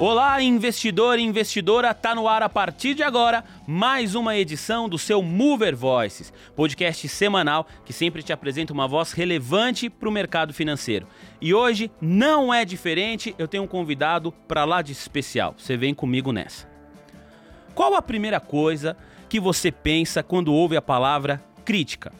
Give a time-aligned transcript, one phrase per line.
[0.00, 4.98] Olá, investidor e investidora, tá no ar a partir de agora mais uma edição do
[4.98, 10.54] seu Mover Voices, podcast semanal que sempre te apresenta uma voz relevante para o mercado
[10.54, 11.06] financeiro.
[11.38, 15.54] E hoje não é diferente, eu tenho um convidado para lá de especial.
[15.58, 16.66] Você vem comigo nessa.
[17.74, 18.96] Qual a primeira coisa
[19.28, 22.10] que você pensa quando ouve a palavra crítica?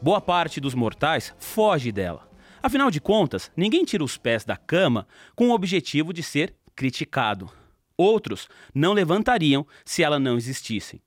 [0.00, 2.28] Boa parte dos mortais foge dela.
[2.60, 7.50] Afinal de contas, ninguém tira os pés da cama com o objetivo de ser criticado.
[7.96, 11.02] Outros não levantariam se ela não existisse.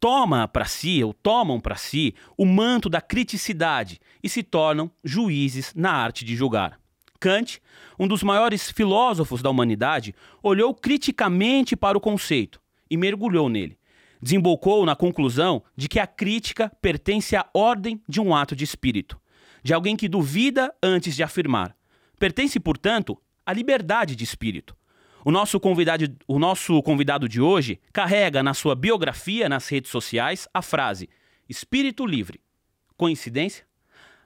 [0.00, 5.72] Toma para si, ou tomam para si, o manto da criticidade e se tornam juízes
[5.74, 6.78] na arte de julgar.
[7.18, 7.62] Kant,
[7.98, 13.78] um dos maiores filósofos da humanidade, olhou criticamente para o conceito e mergulhou nele.
[14.20, 19.18] Desembocou na conclusão de que a crítica pertence à ordem de um ato de espírito,
[19.62, 21.74] de alguém que duvida antes de afirmar.
[22.18, 24.76] Pertence, portanto, à liberdade de espírito.
[25.24, 30.46] O nosso, convidado, o nosso convidado de hoje carrega na sua biografia nas redes sociais
[30.52, 31.08] a frase
[31.48, 32.42] Espírito Livre.
[32.94, 33.64] Coincidência?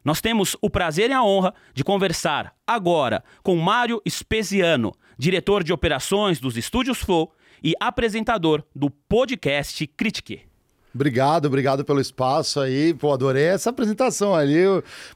[0.04, 5.72] Nós temos o prazer e a honra de conversar agora com Mário Speziano, diretor de
[5.72, 10.48] operações dos Estúdios Flow e apresentador do podcast Critique.
[10.92, 12.92] Obrigado, obrigado pelo espaço aí.
[12.92, 14.64] Pô, adorei essa apresentação ali.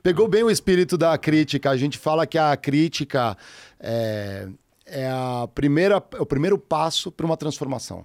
[0.00, 1.70] Pegou bem o espírito da crítica.
[1.70, 3.36] A gente fala que a crítica
[3.80, 4.48] é,
[4.86, 8.05] é, a primeira, é o primeiro passo para uma transformação.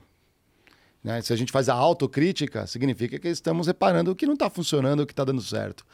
[1.04, 1.22] Né?
[1.22, 5.02] Se a gente faz a autocrítica, significa que estamos reparando o que não está funcionando,
[5.02, 5.86] o que está dando certo.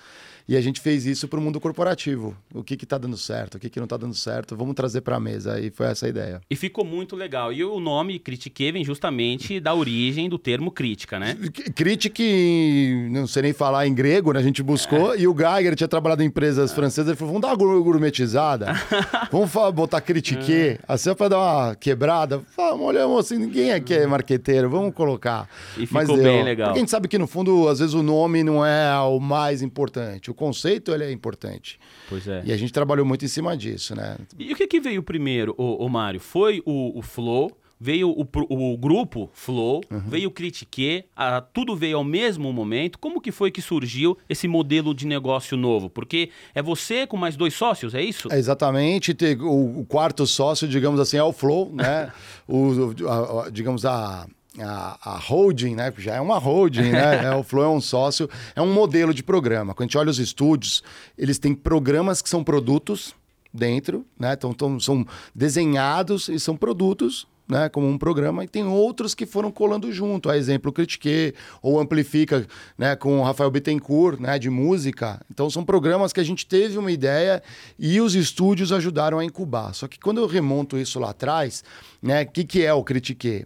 [0.48, 2.36] E a gente fez isso para o mundo corporativo.
[2.54, 5.16] O que está dando certo, o que, que não está dando certo, vamos trazer para
[5.16, 5.60] a mesa.
[5.60, 6.42] E foi essa a ideia.
[6.50, 7.54] E ficou muito legal.
[7.54, 11.38] E o nome Critique vem justamente da origem do termo crítica, né?
[11.76, 14.40] Critique, não sei nem falar em grego, né?
[14.40, 15.14] A gente buscou.
[15.14, 15.20] É.
[15.20, 16.76] E o Geiger tinha trabalhado em empresas é.
[16.76, 17.08] francesas.
[17.08, 18.74] Ele falou: vamos dar uma gourmetizada.
[19.32, 20.54] vamos botar critique.
[20.54, 20.80] É.
[20.88, 22.42] Assim, para dar uma quebrada.
[22.58, 25.48] Vamos, olhamos assim, ninguém aqui é marqueteiro, vamos colocar.
[25.78, 26.68] E ficou Mas, bem eu, legal.
[26.68, 29.62] Porque a gente sabe que, no fundo, às vezes o nome não é o mais
[29.62, 31.80] importante o conceito ele é importante.
[32.10, 32.42] Pois é.
[32.44, 34.18] E a gente trabalhou muito em cima disso, né?
[34.38, 36.20] E o que, que veio primeiro, o, Mário?
[36.20, 40.00] Foi o, o Flow, veio o, o grupo Flow, uhum.
[40.08, 42.98] veio o Critique, a, tudo veio ao mesmo momento.
[42.98, 45.90] Como que foi que surgiu esse modelo de negócio novo?
[45.90, 48.28] Porque é você com mais dois sócios, é isso?
[48.32, 49.16] É exatamente.
[49.40, 52.12] O, o quarto sócio, digamos assim, é o Flow, né?
[52.50, 54.28] o, a, a, digamos, a
[54.60, 55.92] a, a holding, né?
[55.98, 57.26] Já é uma holding, né?
[57.26, 59.74] é, o Flow é um sócio, é um modelo de programa.
[59.74, 60.84] Quando a gente olha os estúdios,
[61.18, 63.16] eles têm programas que são produtos
[63.54, 64.34] dentro, né?
[64.34, 69.26] Então, então são desenhados e são produtos né, como um programa, e tem outros que
[69.26, 70.30] foram colando junto.
[70.30, 72.48] A exemplo, o Critique ou Amplifica,
[72.78, 75.22] né, com o Rafael Bittencourt, né, de música.
[75.30, 77.44] Então, são programas que a gente teve uma ideia
[77.78, 79.74] e os estúdios ajudaram a incubar.
[79.74, 81.64] Só que quando eu remonto isso lá atrás,
[82.02, 83.46] né, o que, que é o Critique?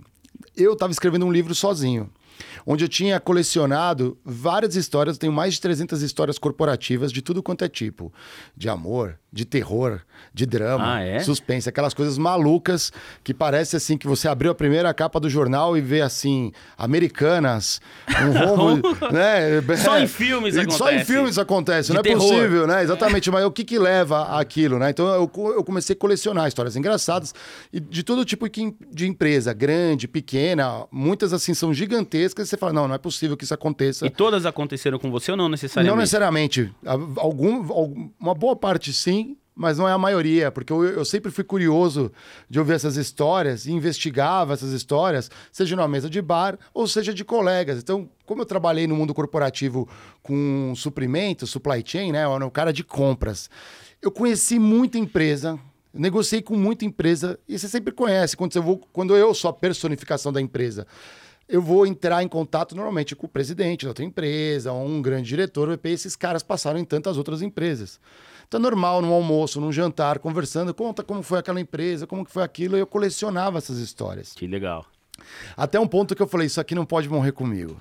[0.58, 2.10] Eu estava escrevendo um livro sozinho
[2.66, 7.42] onde eu tinha colecionado várias histórias, eu tenho mais de 300 histórias corporativas de tudo
[7.44, 8.14] quanto é tipo,
[8.56, 10.02] de amor, de terror,
[10.34, 11.20] de drama, ah, é?
[11.20, 12.92] suspense, aquelas coisas malucas
[13.24, 17.80] que parece assim que você abriu a primeira capa do jornal e vê assim, americanas,
[18.08, 19.62] um rombo, né?
[19.78, 20.78] Só em filmes acontece.
[20.78, 22.20] Só em filmes acontece, de não é terror.
[22.20, 22.84] possível, né?
[22.84, 24.90] Exatamente, mas o que que leva aquilo, né?
[24.90, 27.34] Então eu, eu comecei a colecionar histórias engraçadas
[27.72, 32.88] e de todo tipo de empresa, grande, pequena, muitas assim são gigantescas, você fala, não,
[32.88, 34.06] não é possível que isso aconteça.
[34.06, 35.90] E todas aconteceram com você ou não necessariamente?
[35.90, 36.74] Não necessariamente.
[37.18, 41.44] Algum, uma boa parte sim, mas não é a maioria, porque eu, eu, sempre fui
[41.44, 42.12] curioso
[42.48, 47.12] de ouvir essas histórias e investigava essas histórias, seja numa mesa de bar ou seja
[47.12, 47.80] de colegas.
[47.80, 49.90] Então, como eu trabalhei no mundo corporativo
[50.22, 52.24] com suprimento, supply chain, né?
[52.24, 53.50] Eu era um cara de compras.
[54.00, 55.58] Eu conheci muita empresa,
[55.92, 60.32] negociei com muita empresa, e você sempre conhece, quando, vou, quando eu sou a personificação
[60.32, 60.86] da empresa
[61.48, 65.30] eu vou entrar em contato normalmente com o presidente da outra empresa, ou um grande
[65.30, 68.00] diretor, e esses caras passaram em tantas outras empresas.
[68.48, 72.32] Então, é normal, num almoço, num jantar, conversando, conta como foi aquela empresa, como que
[72.32, 74.34] foi aquilo, e eu colecionava essas histórias.
[74.34, 74.86] Que legal.
[75.56, 77.78] Até um ponto que eu falei, isso aqui não pode morrer comigo.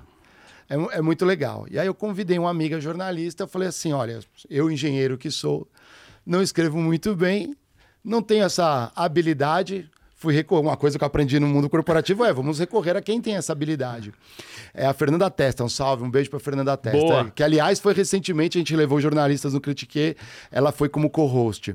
[0.69, 1.67] É, é muito legal.
[1.71, 4.21] E aí eu convidei uma amiga jornalista, eu falei assim, olha,
[4.51, 5.69] eu engenheiro que sou,
[6.25, 7.55] não escrevo muito bem,
[8.03, 10.63] não tenho essa habilidade, fui recorrer.
[10.63, 13.53] Uma coisa que eu aprendi no mundo corporativo é vamos recorrer a quem tem essa
[13.53, 14.13] habilidade.
[14.75, 15.63] É a Fernanda Testa.
[15.63, 16.99] Um salve, um beijo para Fernanda Testa.
[16.99, 17.31] Boa.
[17.31, 20.17] Que, aliás, foi recentemente, a gente levou jornalistas no Critique,
[20.51, 21.75] ela foi como co-host.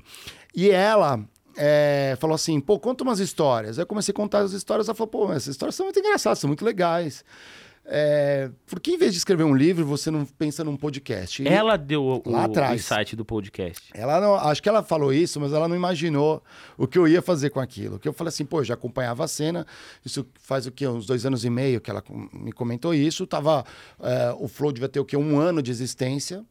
[0.53, 1.23] E ela
[1.55, 3.77] é, falou assim: pô, conta umas histórias.
[3.77, 4.88] Aí eu comecei a contar as histórias.
[4.88, 7.23] Ela falou: pô, essas histórias são muito engraçadas, são muito legais.
[7.86, 11.42] É, por que em vez de escrever um livro, você não pensa num podcast?
[11.44, 12.80] E Ela deu o, atrás.
[12.80, 13.89] insight do podcast.
[13.94, 16.44] ela não, acho que ela falou isso, mas ela não imaginou
[16.78, 18.00] o que eu ia fazer com aquilo.
[18.00, 19.66] Que eu falei assim, pô, eu já acompanhava a cena,
[20.06, 20.88] isso faz o quê?
[20.88, 23.25] Uns dois anos e meio que ela me comentou isso.
[23.28, 23.66] Tava,
[24.01, 25.18] é, o Flow devia ter o quê?
[25.18, 26.45] Um ano de existência.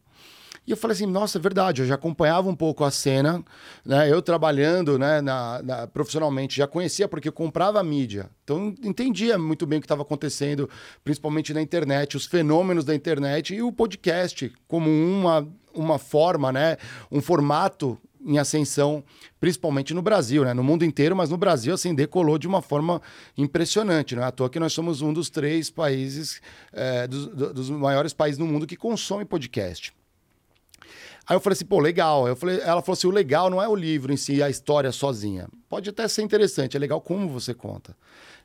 [0.66, 3.42] E eu falei assim, nossa, é verdade, eu já acompanhava um pouco a cena,
[3.84, 4.10] né?
[4.12, 8.30] Eu trabalhando né, na, na- profissionalmente, já conhecia porque eu comprava mídia.
[8.44, 10.68] Então entendia muito bem o que estava acontecendo,
[11.02, 16.76] principalmente na internet, os fenômenos da internet e o podcast como uma, uma forma, né?
[17.10, 19.02] Um formato em ascensão,
[19.40, 20.52] principalmente no Brasil, né?
[20.52, 23.00] No mundo inteiro, mas no Brasil, assim, decolou de uma forma
[23.36, 26.40] impressionante, não é à toa que nós somos um dos três países,
[26.72, 29.92] eh, dos, do- dos maiores países no mundo que consome podcast.
[31.30, 32.26] Aí eu falei assim, pô, legal.
[32.26, 34.90] Eu falei, ela falou assim: o legal não é o livro em si, a história
[34.90, 35.46] sozinha.
[35.68, 37.96] Pode até ser interessante, é legal como você conta.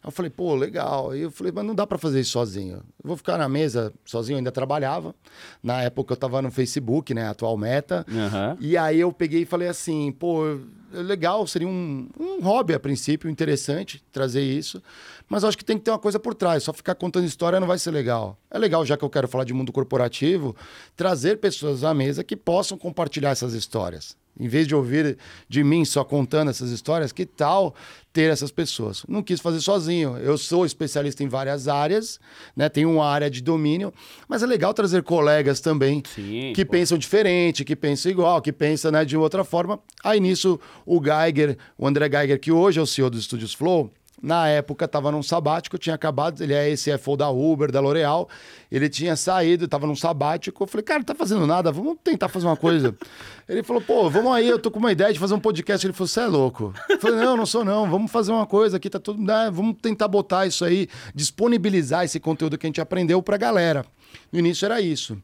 [0.05, 1.11] Eu falei, pô, legal.
[1.11, 2.75] Aí eu falei, mas não dá para fazer isso sozinho.
[2.75, 5.15] Eu vou ficar na mesa sozinho, eu ainda trabalhava.
[5.63, 8.05] Na época eu tava no Facebook, né, atual Meta.
[8.09, 8.55] Aham.
[8.59, 10.59] E aí eu peguei e falei assim, pô,
[10.91, 14.81] legal, seria um, um hobby a princípio, interessante trazer isso.
[15.27, 16.63] Mas acho que tem que ter uma coisa por trás.
[16.63, 18.37] Só ficar contando história não vai ser legal.
[18.51, 20.55] É legal, já que eu quero falar de mundo corporativo,
[20.95, 24.15] trazer pessoas à mesa que possam compartilhar essas histórias.
[24.37, 25.17] Em vez de ouvir
[25.47, 27.73] de mim só contando essas histórias, que tal
[28.15, 29.03] ter essas pessoas?
[29.09, 30.17] Não quis fazer sozinho.
[30.17, 32.17] Eu sou especialista em várias áreas,
[32.55, 32.69] né?
[32.69, 33.93] Tenho uma área de domínio,
[34.25, 36.71] mas é legal trazer colegas também Sim, que pô.
[36.71, 39.81] pensam diferente, que pensam igual, que pensam né, de outra forma.
[40.01, 43.91] Aí nisso, o Geiger, o André Geiger, que hoje é o CEO dos Estúdios Flow,
[44.25, 48.27] na época estava num sabático, tinha acabado, ele é CFO da Uber, da L'Oréal,
[48.71, 50.63] ele tinha saído, estava num sabático.
[50.63, 52.95] Eu falei, cara, não tá fazendo nada, vamos tentar fazer uma coisa.
[53.47, 55.85] ele falou, pô, vamos aí, eu tô com uma ideia de fazer um podcast.
[55.85, 56.73] Ele falou, você é louco.
[56.89, 59.75] Eu falei, não, não sou não, vamos fazer uma coisa aqui, tá tudo, né, vamos
[59.79, 63.85] tentar botar isso aí, disponibilizar esse conteúdo que a gente aprendeu pra galera.
[64.31, 65.17] No início era isso.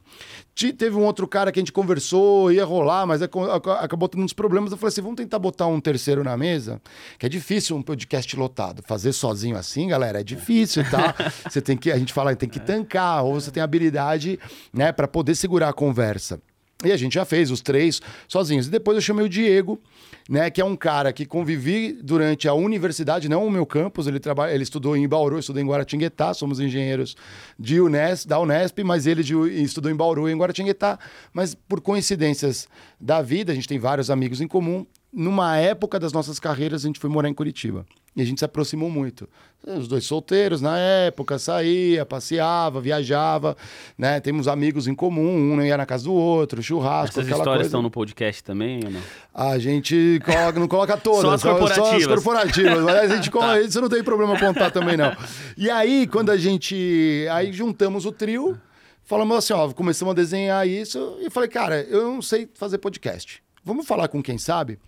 [0.54, 4.70] Teve um outro cara que a gente conversou, ia rolar, mas acabou tendo uns problemas.
[4.70, 6.80] Eu falei assim: vamos tentar botar um terceiro na mesa,
[7.18, 8.82] que é difícil um podcast lotado.
[8.86, 11.14] Fazer sozinho assim, galera, é difícil, tá?
[11.48, 14.38] você tem que, a gente fala, tem que tancar, ou você tem habilidade,
[14.72, 16.40] né, para poder segurar a conversa.
[16.84, 18.66] E a gente já fez os três sozinhos.
[18.66, 19.80] E depois eu chamei o Diego,
[20.28, 24.20] né, que é um cara que convivi durante a universidade, não o meu campus, ele
[24.20, 27.16] trabalha, ele estudou em Bauru, eu estudei em Guaratinguetá, somos engenheiros
[27.58, 30.98] de Unesp, da Unesp, mas ele de- estudou em Bauru e em Guaratinguetá,
[31.32, 32.68] mas por coincidências
[33.00, 36.86] da vida, a gente tem vários amigos em comum, numa época das nossas carreiras a
[36.86, 37.84] gente foi morar em Curitiba.
[38.14, 39.26] E a gente se aproximou muito.
[39.66, 43.56] Os dois solteiros na época, saía, passeava, viajava,
[43.96, 44.20] né?
[44.20, 47.56] Temos amigos em comum, um não ia na casa do outro, churrasco, Essas aquela histórias
[47.58, 47.68] coisa.
[47.68, 49.00] estão no podcast também ou não?
[49.32, 51.88] A gente coloca- não coloca todas, Só as corporativas.
[51.90, 55.16] Só as corporativas, mas a gente coloca, isso não tem problema contar também não.
[55.56, 58.60] E aí, quando a gente, aí juntamos o trio,
[59.04, 63.42] falamos assim, ó, começamos a desenhar isso e falei, cara, eu não sei fazer podcast.
[63.64, 64.78] Vamos falar com quem sabe?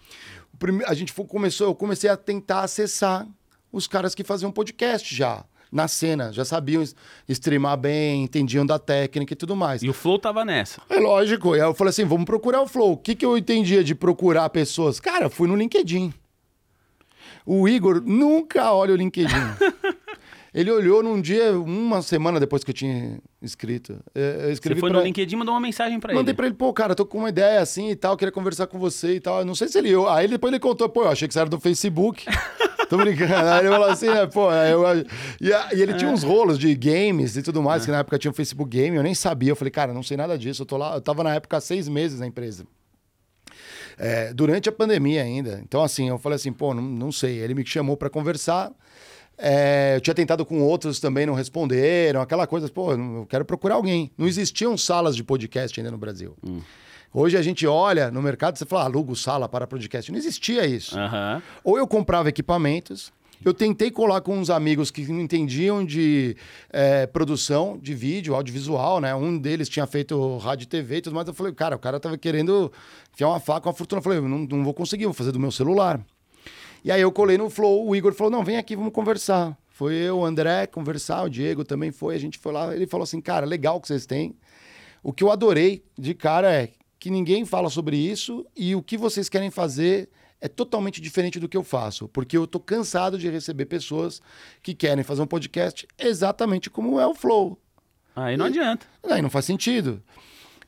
[0.87, 3.27] A gente começou, eu comecei a tentar acessar
[3.73, 5.45] os caras que faziam podcast já.
[5.73, 6.85] Na cena, já sabiam
[7.29, 9.83] streamar bem, entendiam da técnica e tudo mais.
[9.83, 10.81] E o Flow tava nessa.
[10.89, 11.57] É lógico.
[11.57, 12.93] E aí eu falei assim, vamos procurar o Flow.
[12.93, 15.01] O que, que eu entendia de procurar pessoas?
[15.01, 16.15] Cara, fui no LinkedIn.
[17.45, 19.35] O Igor nunca olha o LinkedIn.
[20.55, 23.99] Ele olhou num dia, uma semana depois que eu tinha escrito.
[24.15, 25.01] É, Eu Você escrevi foi pra...
[25.01, 26.37] no LinkedIn e mandou uma mensagem pra Mandei ele.
[26.37, 29.17] pra ele, pô, cara, tô com uma ideia assim e tal, queria conversar com você
[29.17, 29.41] e tal.
[29.41, 29.91] Eu não sei se ele.
[29.91, 32.25] eu- Aí depois ele contou, pô, eu achei que você era do Facebook.
[32.89, 33.35] Tô brincando.
[33.35, 34.85] Aí ele falou assim, né, pô, eu...
[35.41, 38.31] e, e ele tinha uns rolos de games e tudo mais, que na época tinha
[38.31, 39.51] o Facebook Game, eu nem sabia.
[39.51, 40.63] Eu falei, cara, não sei nada disso.
[40.63, 42.65] Eu tô lá, eu tava na época há seis meses na empresa.
[43.99, 45.61] É, durante a pandemia ainda.
[45.65, 47.39] Então, assim, eu falei assim, pô, não, não sei.
[47.39, 48.71] Ele me chamou para conversar.
[49.37, 53.75] É, eu tinha tentado com outros também, não responderam, aquela coisa, pô, eu quero procurar
[53.75, 54.11] alguém.
[54.17, 56.37] Não existiam salas de podcast ainda no Brasil.
[57.13, 60.11] Hoje a gente olha no mercado, você fala, ah, alugo sala para podcast.
[60.11, 60.99] Não existia isso.
[60.99, 61.43] Aham.
[61.63, 63.13] Ou eu comprava equipamentos.
[63.45, 66.35] Eu tentei colar com uns amigos que não entendiam de
[66.73, 69.15] eh, produção de vídeo, audiovisual, né?
[69.15, 71.29] Um deles tinha feito rádio e TV e tudo mais.
[71.29, 72.73] Eu falei, cara, o cara tava querendo
[73.13, 73.99] enfiar uma faca, uma fortuna.
[73.99, 76.01] Eu falei, não, não vou conseguir, vou fazer do meu celular.
[76.85, 79.57] E aí eu colei no Flow, o Igor falou, não, vem aqui, vamos conversar.
[79.71, 82.77] Foi eu, o André, conversar, o Diego também foi, a gente foi lá.
[82.77, 84.37] Ele falou assim, cara, legal que vocês têm.
[85.03, 88.99] O que eu adorei de cara é que ninguém fala sobre isso e o que
[88.99, 90.11] vocês querem fazer
[90.41, 94.21] é totalmente diferente do que eu faço, porque eu tô cansado de receber pessoas
[94.63, 97.59] que querem fazer um podcast exatamente como é o Flow.
[98.15, 98.87] Aí não adianta.
[99.03, 100.03] Aí não faz sentido.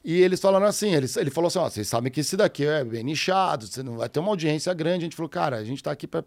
[0.09, 2.85] E eles falaram assim, eles, ele falou assim, ó, vocês sabem que esse daqui é
[2.85, 4.99] bem nichado, você não vai ter uma audiência grande.
[4.99, 6.23] A gente falou, cara, a gente tá aqui para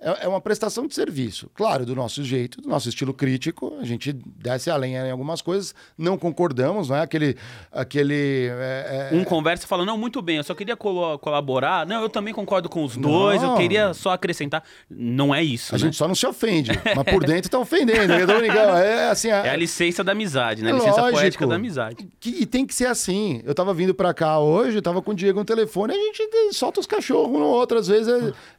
[0.00, 1.50] é, é uma prestação de serviço.
[1.54, 5.42] Claro, do nosso jeito, do nosso estilo crítico, a gente desce a lenha em algumas
[5.42, 7.36] coisas, não concordamos, não é aquele.
[7.72, 9.16] aquele é, é...
[9.16, 11.86] Um conversa e fala, não, muito bem, eu só queria col colaborar.
[11.86, 13.52] Não, eu também concordo com os dois, não.
[13.52, 14.62] eu queria só acrescentar.
[14.88, 15.74] Não é isso.
[15.74, 15.84] A né?
[15.84, 18.12] gente só não se ofende, mas por dentro tá ofendendo.
[18.12, 20.70] É, assim, é a licença da amizade, né?
[20.70, 22.08] A licença lógico, poética da amizade.
[22.20, 23.42] Que, e tem que ser assim.
[23.44, 26.52] Eu tava vindo para cá hoje, eu tava com o Diego no telefone, a gente
[26.52, 28.08] solta os cachorros um no outro, às vezes.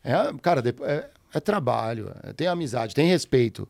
[0.03, 3.67] É, é cara, é, é trabalho, é, tem amizade, tem respeito.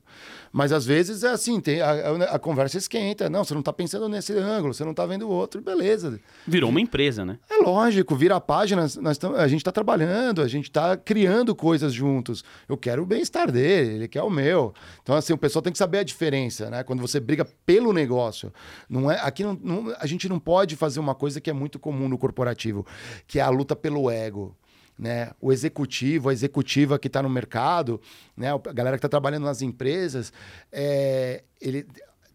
[0.52, 1.92] Mas às vezes é assim, tem, a,
[2.32, 3.30] a, conversa esquenta.
[3.30, 6.20] Não, você não está pensando nesse ângulo, você não está vendo o outro, beleza.
[6.48, 7.38] Virou uma empresa, né?
[7.50, 11.54] É lógico, vira a página, nós tam, a gente está trabalhando, a gente está criando
[11.54, 12.44] coisas juntos.
[12.68, 14.74] Eu quero o bem-estar dele, ele quer o meu.
[15.04, 16.84] Então, assim, o pessoal tem que saber a diferença, né?
[16.84, 18.52] Quando você briga pelo negócio.
[18.90, 21.78] Não é, aqui não, não, a gente não pode fazer uma coisa que é muito
[21.78, 22.86] comum no corporativo,
[23.28, 24.56] que é a luta pelo ego
[25.00, 25.32] né?
[25.40, 28.02] O executivo, a executiva que está no mercado,
[28.36, 28.54] né?
[28.54, 30.34] A galera que está trabalhando nas empresas,
[30.72, 31.88] é, ele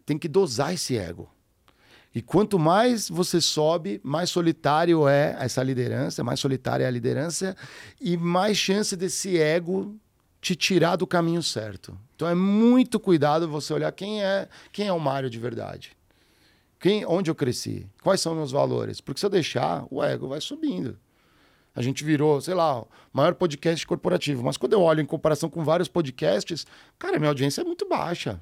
[0.03, 1.29] tem que dosar esse ego.
[2.13, 7.55] E quanto mais você sobe, mais solitário é essa liderança, mais solitária é a liderança
[8.01, 9.95] e mais chance desse ego
[10.41, 11.97] te tirar do caminho certo.
[12.15, 15.91] Então é muito cuidado você olhar quem é, quem é o Mário de verdade.
[16.79, 17.85] Quem, onde eu cresci?
[18.01, 19.01] Quais são meus valores?
[19.01, 20.97] Porque se eu deixar, o ego vai subindo.
[21.75, 24.43] A gente virou, sei lá, o maior podcast corporativo.
[24.43, 26.65] Mas quando eu olho em comparação com vários podcasts,
[26.97, 28.41] cara, minha audiência é muito baixa.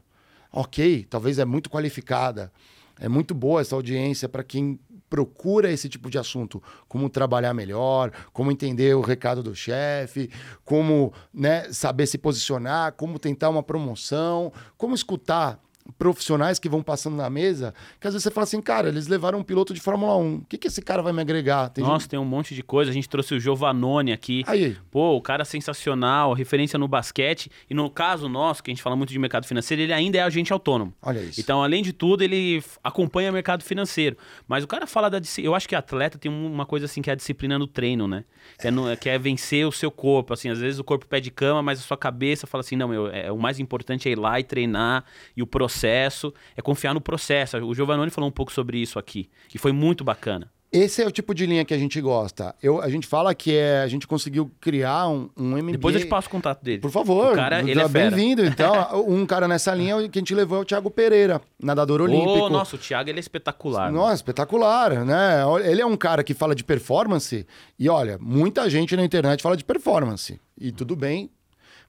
[0.51, 2.51] Ok, talvez é muito qualificada.
[2.99, 8.11] É muito boa essa audiência para quem procura esse tipo de assunto, como trabalhar melhor,
[8.31, 10.29] como entender o recado do chefe,
[10.63, 15.59] como né, saber se posicionar, como tentar uma promoção, como escutar
[15.97, 19.39] profissionais que vão passando na mesa, que às vezes você fala assim, cara, eles levaram
[19.39, 20.35] um piloto de Fórmula 1.
[20.35, 21.69] O que, que esse cara vai me agregar?
[21.69, 22.09] Tem Nossa, gente...
[22.09, 22.91] tem um monte de coisa.
[22.91, 24.43] A gente trouxe o Giovanoni aqui.
[24.47, 24.77] Aí.
[24.89, 27.51] Pô, o cara sensacional, referência no basquete.
[27.69, 30.21] E no caso nosso, que a gente fala muito de mercado financeiro, ele ainda é
[30.21, 30.93] agente autônomo.
[31.01, 31.39] Olha isso.
[31.39, 34.17] Então, além de tudo, ele acompanha o mercado financeiro.
[34.47, 35.21] Mas o cara fala da.
[35.37, 38.23] Eu acho que atleta tem uma coisa assim que é a disciplina no treino, né?
[38.59, 38.95] Que é, no...
[38.97, 40.33] que é vencer o seu corpo.
[40.33, 43.07] Assim, às vezes o corpo pede cama, mas a sua cabeça fala assim: não, meu,
[43.07, 43.31] é...
[43.31, 45.03] o mais importante é ir lá e treinar
[45.35, 47.57] e o processo processo, é confiar no processo.
[47.57, 50.51] O Giovannone falou um pouco sobre isso aqui, e foi muito bacana.
[50.71, 52.55] Esse é o tipo de linha que a gente gosta.
[52.61, 55.73] Eu, a gente fala que é, a gente conseguiu criar um, um MBA...
[55.73, 56.79] Depois eu te passo o contato dele.
[56.79, 57.33] Por favor.
[57.33, 58.43] O cara, ele é Bem-vindo.
[58.43, 58.73] Então,
[59.07, 62.31] um cara nessa linha que a gente levou é o Thiago Pereira, nadador olímpico.
[62.31, 63.91] Oh, nossa, o Thiago ele é espetacular.
[63.91, 64.15] Nossa, né?
[64.15, 65.43] espetacular, né?
[65.63, 67.45] Ele é um cara que fala de performance
[67.77, 70.41] e, olha, muita gente na internet fala de performance.
[70.59, 71.29] E tudo bem,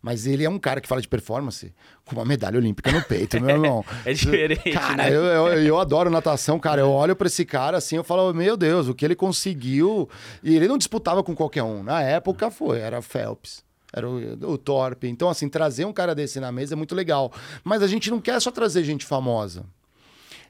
[0.04, 1.72] mas ele é um cara que fala de performance
[2.04, 3.82] com uma medalha olímpica no peito, meu irmão.
[4.04, 4.70] é diferente.
[4.70, 5.08] Cara, né?
[5.08, 6.82] eu, eu, eu, adoro natação, cara.
[6.82, 10.06] Eu olho para esse cara assim, eu falo, meu Deus, o que ele conseguiu.
[10.42, 11.82] E ele não disputava com qualquer um.
[11.82, 13.64] Na época foi, era Phelps.
[13.94, 15.08] Era o, o Torpe.
[15.08, 17.32] Então, assim, trazer um cara desse na mesa é muito legal.
[17.64, 19.64] Mas a gente não quer só trazer gente famosa.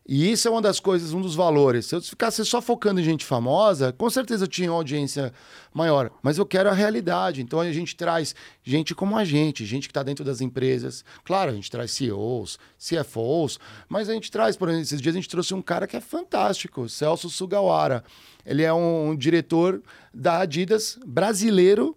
[0.07, 1.87] E isso é uma das coisas, um dos valores.
[1.87, 5.33] Se eu ficasse só focando em gente famosa, com certeza eu tinha uma audiência
[5.73, 6.11] maior.
[6.23, 7.41] Mas eu quero a realidade.
[7.41, 11.03] Então a gente traz gente como a gente, gente que está dentro das empresas.
[11.25, 13.59] Claro, a gente traz CEOs, CFOs,
[13.89, 16.01] mas a gente traz, por exemplo, esses dias a gente trouxe um cara que é
[16.03, 18.05] fantástico, Celso Sugawara.
[18.45, 19.83] Ele é um, um diretor
[20.13, 21.97] da Adidas brasileiro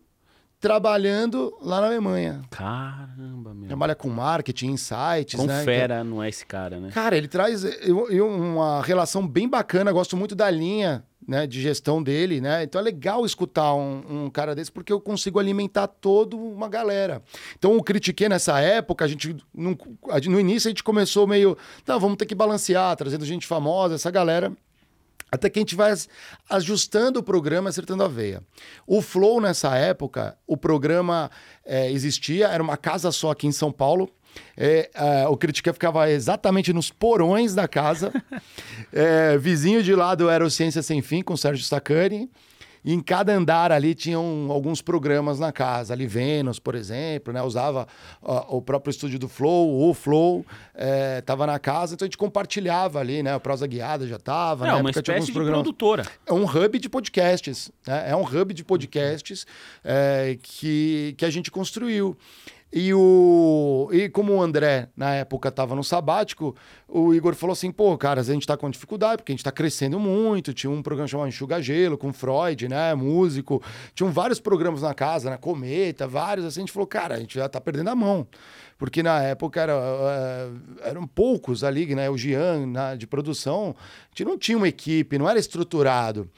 [0.59, 2.41] trabalhando lá na Alemanha.
[2.49, 3.67] Caramba, meu.
[3.67, 5.63] Trabalha com marketing, insights, com né?
[5.63, 6.89] fera então, não é esse cara, né?
[6.91, 11.61] Cara, ele traz eu, eu, uma relação bem bacana, gosto muito da linha né, de
[11.61, 12.63] gestão dele, né?
[12.63, 17.21] Então é legal escutar um, um, cara desse porque eu consigo alimentar toda uma galera.
[17.57, 19.77] Então o critiquei nessa época, a gente no,
[20.29, 24.09] no início a gente começou meio, não, vamos ter que balancear, trazendo gente famosa, essa
[24.09, 24.53] galera
[25.31, 25.93] até que a gente vai
[26.49, 28.41] ajustando o programa, acertando a veia.
[28.85, 31.29] O Flow, nessa época, o programa
[31.65, 34.09] é, existia, era uma casa só aqui em São Paulo.
[34.55, 38.11] É, é, o Critica ficava exatamente nos porões da casa.
[38.93, 42.31] É, vizinho de lado era o Ciência Sem Fim, com o Sérgio Sacani.
[42.87, 45.93] E em cada andar ali tinham alguns programas na casa.
[45.93, 47.43] Ali Vênus, por exemplo, né?
[47.43, 47.85] Usava
[48.21, 50.45] o próprio estúdio do Flow, o Flow
[51.19, 53.35] estava é, na casa, então a gente compartilhava ali, né?
[53.35, 54.65] O Prosa Guiada já estava.
[54.65, 55.63] É, uma espécie de programas.
[55.63, 56.05] produtora.
[56.25, 57.69] É um hub de podcasts.
[57.85, 58.11] Né?
[58.11, 59.45] É um hub de podcasts
[59.83, 62.17] é, que, que a gente construiu.
[62.71, 66.55] E, o, e como o André, na época, estava no sabático,
[66.87, 69.51] o Igor falou assim: pô, cara, a gente está com dificuldade, porque a gente está
[69.51, 70.53] crescendo muito.
[70.53, 72.95] Tinha um programa chamado Enxuga Gelo, com Freud, né?
[72.95, 73.61] Músico.
[73.93, 75.37] Tinham vários programas na casa, né?
[75.37, 76.45] Cometa, vários.
[76.45, 78.25] Assim, a gente falou: cara, a gente já está perdendo a mão.
[78.77, 82.09] Porque na época era, uh, eram poucos ali, né?
[82.09, 86.29] O Gian, na, de produção, a gente não tinha uma equipe, não era estruturado.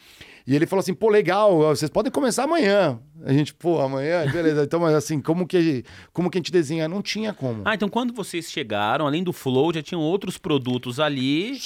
[0.50, 3.00] E ele falou assim: pô, legal, vocês podem começar amanhã.
[3.24, 4.64] A gente, pô, amanhã, beleza.
[4.64, 6.88] Então, mas assim, como que, como que a gente desenha?
[6.88, 7.62] Não tinha como.
[7.66, 11.60] Ah, então quando vocês chegaram, além do Flow, já tinham outros produtos ali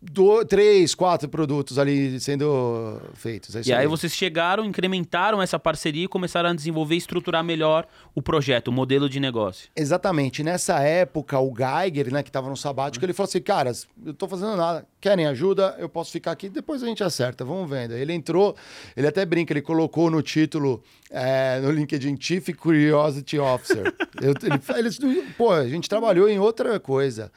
[0.00, 3.54] do, três, quatro produtos ali sendo feitos.
[3.54, 7.86] É e aí, vocês chegaram, incrementaram essa parceria e começaram a desenvolver e estruturar melhor
[8.14, 9.68] o projeto, o modelo de negócio.
[9.76, 10.42] Exatamente.
[10.42, 14.28] Nessa época, o Geiger, né, que estava no sabático, ele falou assim, caras, eu estou
[14.28, 17.94] fazendo nada, querem ajuda, eu posso ficar aqui, depois a gente acerta, vamos vendo.
[17.94, 18.54] Ele entrou,
[18.96, 23.94] ele até brinca, ele colocou no título, é, no LinkedIn, Chief Curiosity Officer.
[24.20, 24.34] eu,
[24.76, 27.32] ele, ele, pô, a gente trabalhou em outra coisa.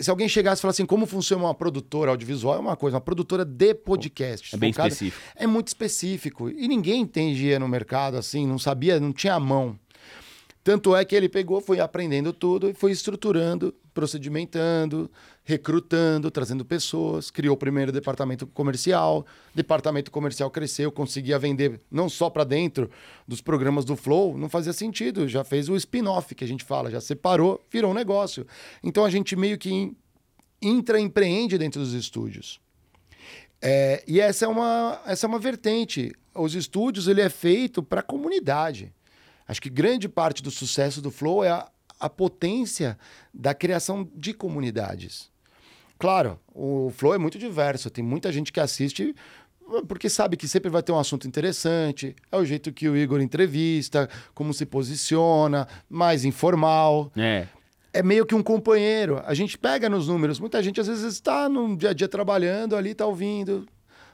[0.00, 3.00] se alguém chegasse e falasse assim, como funciona uma produtora audiovisual é uma coisa, uma
[3.00, 4.52] produtora de podcasts.
[4.52, 5.22] É bem focada, específico.
[5.36, 6.50] É muito específico.
[6.50, 9.78] E ninguém entendia no mercado assim, não sabia, não tinha a mão.
[10.64, 15.10] Tanto é que ele pegou, foi aprendendo tudo e foi estruturando, procedimentando,
[15.44, 19.26] recrutando, trazendo pessoas, criou o primeiro departamento comercial.
[19.54, 22.90] Departamento comercial cresceu, conseguia vender não só para dentro
[23.28, 26.90] dos programas do Flow, não fazia sentido, já fez o spin-off que a gente fala,
[26.90, 28.46] já separou, virou um negócio.
[28.82, 29.94] Então a gente meio que
[30.62, 32.58] intraempreende dentro dos estúdios.
[33.60, 36.10] É, e essa é, uma, essa é uma vertente.
[36.34, 38.92] Os estúdios ele é feito para a comunidade.
[39.46, 41.70] Acho que grande parte do sucesso do Flow é a,
[42.00, 42.98] a potência
[43.32, 45.33] da criação de comunidades.
[46.04, 47.88] Claro, o Flow é muito diverso.
[47.88, 49.14] Tem muita gente que assiste
[49.88, 52.14] porque sabe que sempre vai ter um assunto interessante.
[52.30, 57.10] É o jeito que o Igor entrevista, como se posiciona, mais informal.
[57.16, 57.46] É
[57.94, 59.22] é meio que um companheiro.
[59.24, 60.38] A gente pega nos números.
[60.38, 63.66] Muita gente às vezes está no dia a dia trabalhando ali, está ouvindo,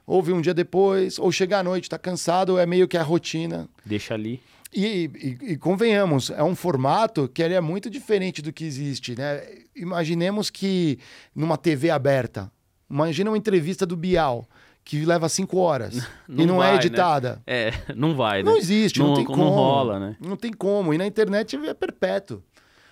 [0.07, 3.69] ouve um dia depois, ou chega à noite, está cansado, é meio que a rotina.
[3.85, 4.41] Deixa ali.
[4.73, 9.17] E, e, e, convenhamos, é um formato que ele é muito diferente do que existe,
[9.17, 9.43] né?
[9.75, 10.99] Imaginemos que
[11.35, 12.51] numa TV aberta,
[12.89, 14.49] imagina uma entrevista do Bial
[14.85, 17.35] que leva cinco horas não e não é vai, é editada.
[17.35, 17.43] Né?
[17.47, 18.51] É, não vai, né?
[18.51, 19.45] Não existe, não, não tem como.
[19.45, 20.17] Não rola, né?
[20.21, 20.95] Não tem como.
[20.95, 22.43] E na internet é perpétuo.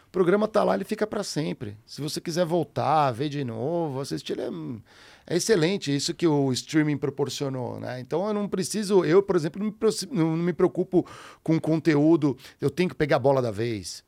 [0.08, 1.76] O programa tá lá, ele fica para sempre.
[1.84, 5.94] Se você quiser voltar, ver de novo, assistir, ele é, é, excelente.
[5.94, 8.00] Isso que o streaming proporcionou, né?
[8.00, 9.76] Então eu não preciso, eu, por exemplo, não me,
[10.10, 11.06] não me preocupo
[11.42, 14.02] com conteúdo, eu tenho que pegar a bola da vez.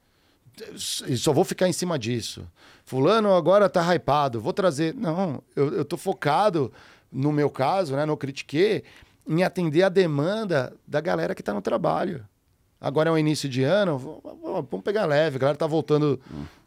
[0.75, 2.47] Só vou ficar em cima disso.
[2.87, 4.95] Fulano agora tá hypado, vou trazer.
[4.95, 6.73] Não, eu, eu tô focado,
[7.13, 8.83] no meu caso, né, no Critique,
[9.29, 12.25] em atender a demanda da galera que está no trabalho.
[12.81, 13.99] Agora é o início de ano,
[14.43, 15.37] vamos pegar leve.
[15.37, 16.19] A galera tá voltando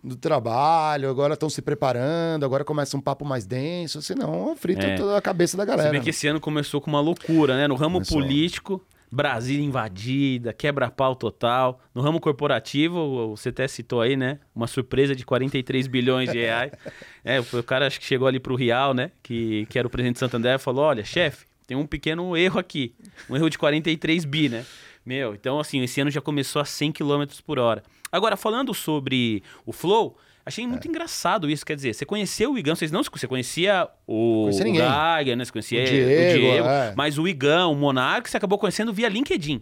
[0.04, 4.00] do trabalho, agora estão se preparando, agora começa um papo mais denso.
[4.00, 4.96] Senão, frita é.
[4.96, 5.90] toda a cabeça da galera.
[5.90, 7.68] Você vê que esse ano começou com uma loucura, né?
[7.68, 8.20] No ramo começou.
[8.20, 11.80] político, Brasília invadida, quebra-pau total.
[11.96, 14.40] No ramo corporativo, você até citou aí, né?
[14.56, 16.72] Uma surpresa de 43 bilhões de reais.
[17.26, 19.10] é, o cara acho que chegou ali pro Real, né?
[19.24, 22.94] Que, que era o presidente de Santander, falou: olha, chefe, tem um pequeno erro aqui.
[23.28, 24.66] Um erro de 43 bi, né?
[25.06, 27.84] Meu, então assim, esse ano já começou a 100 km por hora.
[28.12, 30.90] Agora, falando sobre o Flow, achei muito é.
[30.90, 31.66] engraçado isso.
[31.66, 35.46] Quer dizer, você conheceu o Igão, vocês não você conhecia o, o Geiger, né?
[35.46, 36.94] Você conhecia o Diego, o Diego é.
[36.96, 39.62] mas o Igão, o Monark, você acabou conhecendo via LinkedIn.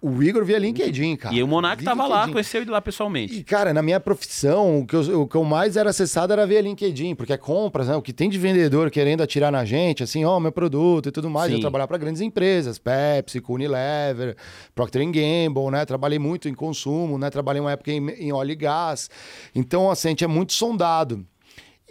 [0.00, 1.34] O Igor via LinkedIn, cara.
[1.34, 2.26] E o Monark via tava LinkedIn.
[2.26, 3.34] lá, conheceu ele lá pessoalmente.
[3.38, 6.46] E, cara, na minha profissão, o que, eu, o que eu mais era acessado era
[6.46, 7.96] via LinkedIn, porque é compras, né?
[7.96, 11.12] O que tem de vendedor querendo atirar na gente, assim, ó, oh, meu produto e
[11.12, 11.48] tudo mais.
[11.48, 11.54] Sim.
[11.54, 14.36] Eu trabalhar para grandes empresas, Pepsi, Unilever,
[14.74, 15.84] Procter Gamble, né?
[15.84, 17.30] Trabalhei muito em consumo, né?
[17.30, 19.10] Trabalhei uma época em, em óleo e gás.
[19.54, 21.26] Então, assim, a gente é muito sondado.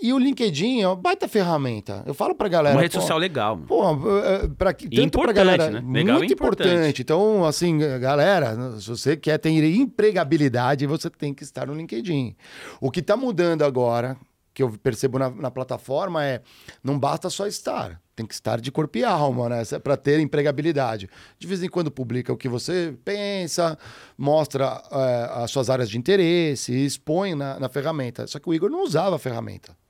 [0.04, 2.04] E o LinkedIn é uma baita ferramenta.
[2.06, 2.76] Eu falo pra galera.
[2.76, 3.58] Uma rede social legal.
[3.58, 3.89] Pô,
[4.20, 5.70] é, pra, tanto pra galera.
[5.70, 5.82] Né?
[5.94, 6.68] Legal muito importante.
[6.68, 7.02] importante.
[7.02, 12.36] Então, assim, galera, se você quer ter empregabilidade, você tem que estar no LinkedIn.
[12.82, 14.18] O que tá mudando agora,
[14.54, 16.42] que eu percebo na, na plataforma, é
[16.84, 18.02] não basta só estar.
[18.13, 19.63] Tem que estar de corpo e alma, né?
[19.82, 21.10] Para ter empregabilidade.
[21.39, 23.80] De vez em quando publica o que você pensa,
[24.18, 28.28] mostra é, as suas áreas de interesse, expõe na, na ferramenta.
[28.28, 29.82] Só que o Igor não usava a ferramenta.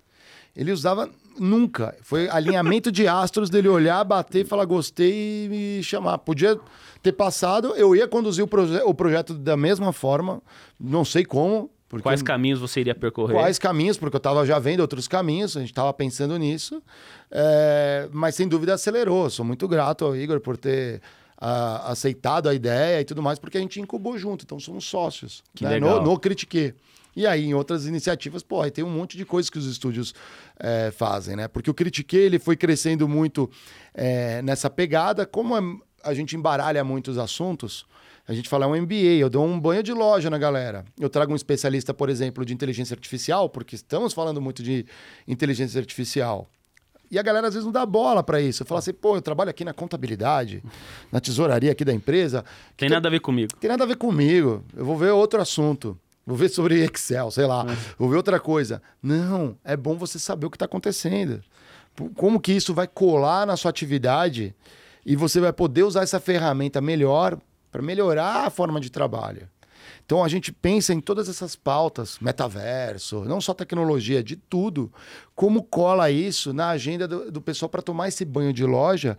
[0.56, 1.96] Ele usava nunca.
[2.02, 6.20] Foi alinhamento de astros dele olhar, bater, falar gostei e me chamar.
[6.20, 6.60] Podia
[7.02, 10.42] ter passado, eu ia conduzir o, proje o projeto da mesma forma,
[10.80, 11.70] não sei como.
[12.02, 13.36] Quais caminhos você iria percorrer?
[13.36, 16.82] Quais caminhos, porque eu estava já vendo outros caminhos, a gente estava pensando nisso.
[17.30, 19.30] É, mas sem dúvida acelerou.
[19.30, 21.02] Sou muito grato ao Igor por ter
[21.40, 25.44] uh, aceitado a ideia e tudo mais, porque a gente incubou junto, então somos sócios.
[25.54, 25.72] Que né?
[25.72, 26.02] legal.
[26.02, 26.74] No, no Critique.
[27.16, 30.14] E aí, em outras iniciativas, aí tem um monte de coisas que os estúdios
[30.60, 31.48] é, fazem, né?
[31.48, 33.50] Porque o Critique, ele foi crescendo muito
[33.94, 35.26] é, nessa pegada.
[35.26, 35.62] Como é,
[36.04, 37.86] a gente embaralha muitos assuntos,
[38.28, 40.86] a gente fala é um MBA, eu dou um banho de loja na galera.
[41.00, 44.86] Eu trago um especialista, por exemplo, de inteligência artificial, porque estamos falando muito de
[45.28, 46.48] inteligência artificial.
[47.12, 48.66] E a galera às vezes não dá bola para isso.
[48.66, 50.64] Fala assim, pô, eu trabalho aqui na contabilidade,
[51.12, 52.44] na tesouraria aqui da empresa.
[52.76, 53.54] Tem nada a ver comigo.
[53.60, 54.64] Tem nada a ver comigo.
[54.76, 56.00] Eu vou ver outro assunto.
[56.26, 57.66] Vou ver sobre Excel, sei lá.
[57.70, 57.76] É.
[57.98, 58.82] Vou ver outra coisa.
[59.02, 61.42] Não, é bom você saber o que está acontecendo.
[62.16, 64.56] Como que isso vai colar na sua atividade
[65.06, 67.38] e você vai poder usar essa ferramenta melhor
[67.72, 69.50] para melhorar a forma de trabalho.
[70.06, 74.92] Então a gente pensa em todas essas pautas, metaverso, não só tecnologia, de tudo.
[75.36, 79.18] Como cola isso na agenda do, do pessoal para tomar esse banho de loja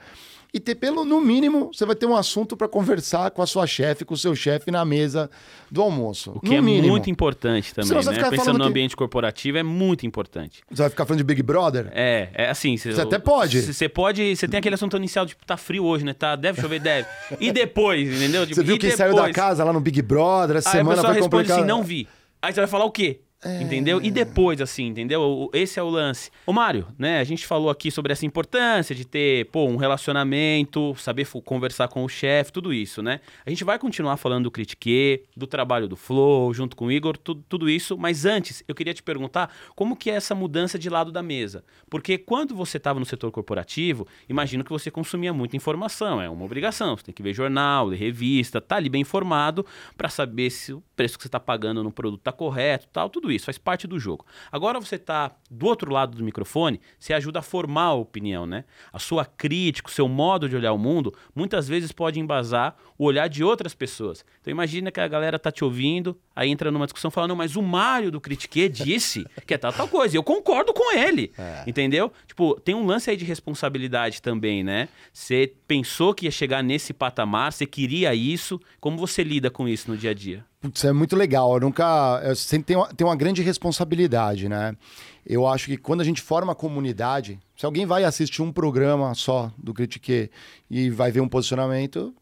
[0.55, 3.67] e ter pelo no mínimo você vai ter um assunto para conversar com a sua
[3.67, 5.29] chefe, com o seu chefe na mesa
[5.69, 6.31] do almoço.
[6.37, 6.89] O que no é mínimo.
[6.91, 8.31] muito importante também, né?
[8.31, 8.97] Pensando no ambiente que...
[8.97, 10.63] corporativo é muito importante.
[10.71, 11.91] Você vai ficar falando de Big Brother?
[11.93, 13.63] É, é assim, você até pode.
[13.63, 16.15] Você pode, você tem aquele assunto inicial tipo tá frio hoje, né?
[16.15, 17.09] Tá, deve chover, deve.
[17.41, 18.47] E depois, entendeu?
[18.47, 19.11] Tipo, você viu quem depois...
[19.11, 21.59] saiu da casa lá no Big Brother essa Aí semana a foi complicado.
[21.59, 22.07] assim, não vi.
[22.41, 23.23] Aí você vai falar o quê?
[23.45, 23.63] É...
[23.63, 24.01] Entendeu?
[24.03, 25.51] E depois, assim, entendeu?
[25.53, 26.31] Esse é o lance.
[26.47, 27.21] Ô, Mário, né?
[27.21, 32.05] A gente falou aqui sobre essa importância de ter, pô, um relacionamento, saber conversar com
[32.05, 33.21] o chefe, tudo isso, né?
[33.45, 37.19] A gente vai continuar falando do Critique, do trabalho do Flow, junto com o Igor,
[37.19, 37.99] tudo, tudo isso.
[37.99, 41.65] Mas antes, eu queria te perguntar como que é essa mudança de lado da mesa.
[41.91, 46.21] Porque quando você estava no setor corporativo, imagino que você consumia muita informação.
[46.21, 46.97] É uma obrigação.
[46.97, 50.83] Você tem que ver jornal, ler revista, tá ali bem informado para saber se o
[50.97, 53.87] preço que você está pagando no produto tá correto, tal, tudo isso isso, faz parte
[53.87, 54.27] do jogo.
[54.51, 58.65] Agora você está do outro lado do microfone, você ajuda a formar a opinião, né?
[58.93, 63.05] A sua crítica, o seu modo de olhar o mundo, muitas vezes pode embasar o
[63.05, 64.25] olhar de outras pessoas.
[64.41, 67.63] Então imagina que a galera tá te ouvindo, aí entra numa discussão falando, mas o
[67.63, 70.17] Mário do Critique disse que é tal, tal coisa.
[70.17, 71.33] E eu concordo com ele.
[71.39, 71.65] É.
[71.67, 72.13] Entendeu?
[72.27, 74.89] Tipo, tem um lance aí de responsabilidade também, né?
[75.13, 78.61] Você pensou que ia chegar nesse patamar, você queria isso.
[78.81, 80.45] Como você lida com isso no dia a dia?
[80.61, 81.55] Putz, é muito legal.
[81.55, 82.21] Eu nunca.
[82.25, 84.75] Eu sempre tenho, tenho uma grande responsabilidade, né?
[85.27, 89.15] Eu acho que quando a gente forma a comunidade, se alguém vai assistir um programa
[89.15, 90.31] só do Critique
[90.71, 92.15] e vai ver um posicionamento,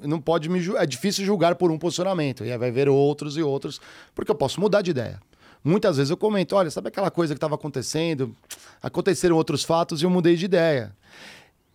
[0.00, 2.44] não pode me é difícil julgar por um posicionamento.
[2.44, 3.80] E aí vai ver outros e outros,
[4.14, 5.20] porque eu posso mudar de ideia.
[5.62, 8.34] Muitas vezes eu comento, olha, sabe aquela coisa que estava acontecendo?
[8.80, 10.94] Aconteceram outros fatos e eu mudei de ideia.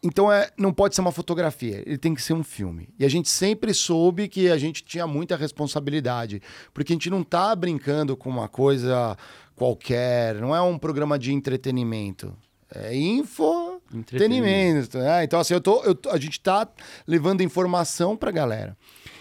[0.04, 2.89] Então é, não pode ser uma fotografia, ele tem que ser um filme.
[2.98, 6.41] E a gente sempre soube que a gente tinha muita responsabilidade,
[6.74, 9.15] porque a gente não está brincando com uma coisa
[9.62, 12.36] qualquer, não é um programa de entretenimento.
[12.74, 14.97] É info, entretenimento.
[14.97, 15.24] Né?
[15.24, 16.67] Então, assim, eu tô, eu, a gente está
[17.06, 18.76] levando informação para a galera.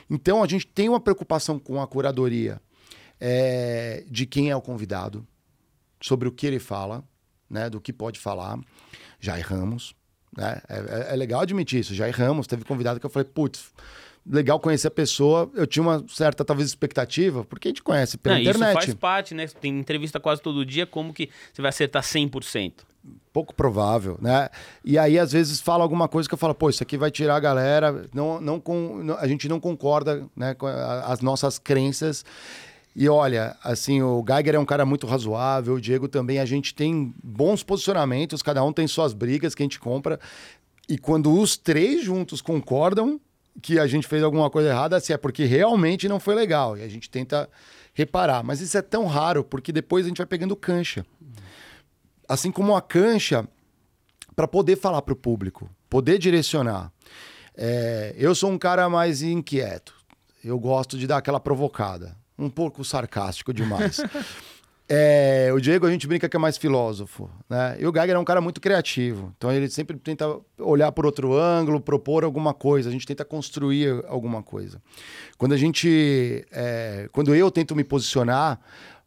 [0.09, 2.59] Então, a gente tem uma preocupação com a curadoria
[3.21, 5.27] é, de quem é o convidado,
[6.01, 7.05] sobre o que ele fala,
[7.51, 8.59] né, do que pode falar.
[9.21, 9.95] Já erramos.
[10.35, 10.59] Né?
[10.71, 11.95] É, é, é legal admitir isso.
[11.95, 12.47] Já erramos.
[12.47, 13.75] Teve convidado que eu falei, putz,
[14.27, 15.51] legal conhecer a pessoa.
[15.55, 18.69] Eu tinha uma certa, talvez, expectativa, porque a gente conhece pela Não, internet.
[18.79, 19.47] Isso faz parte, né?
[19.47, 22.73] Tem entrevista quase todo dia, como que você vai acertar 100%?
[23.33, 24.49] Pouco provável, né?
[24.85, 27.37] E aí, às vezes, fala alguma coisa que eu falo, pô, isso aqui vai tirar
[27.37, 28.05] a galera.
[28.13, 32.25] Não, não com, a gente não concorda né, com as nossas crenças.
[32.95, 36.39] E olha, assim, o Geiger é um cara muito razoável, o Diego também.
[36.39, 40.19] A gente tem bons posicionamentos, cada um tem suas brigas que a gente compra.
[40.89, 43.21] E quando os três juntos concordam
[43.61, 46.77] que a gente fez alguma coisa errada, assim, é porque realmente não foi legal.
[46.77, 47.49] E a gente tenta
[47.95, 48.43] reparar.
[48.43, 51.05] Mas isso é tão raro porque depois a gente vai pegando cancha.
[52.29, 53.47] Assim como a cancha
[54.35, 56.93] para poder falar para o público, poder direcionar.
[57.57, 59.95] É, eu sou um cara mais inquieto.
[60.43, 64.01] Eu gosto de dar aquela provocada um pouco sarcástico demais.
[64.93, 67.77] É, o Diego a gente brinca que é mais filósofo, né?
[67.79, 71.33] E o Geiger é um cara muito criativo, então ele sempre tenta olhar por outro
[71.33, 74.83] ângulo, propor alguma coisa, a gente tenta construir alguma coisa.
[75.39, 78.61] Quando a gente, é, quando eu tento me posicionar,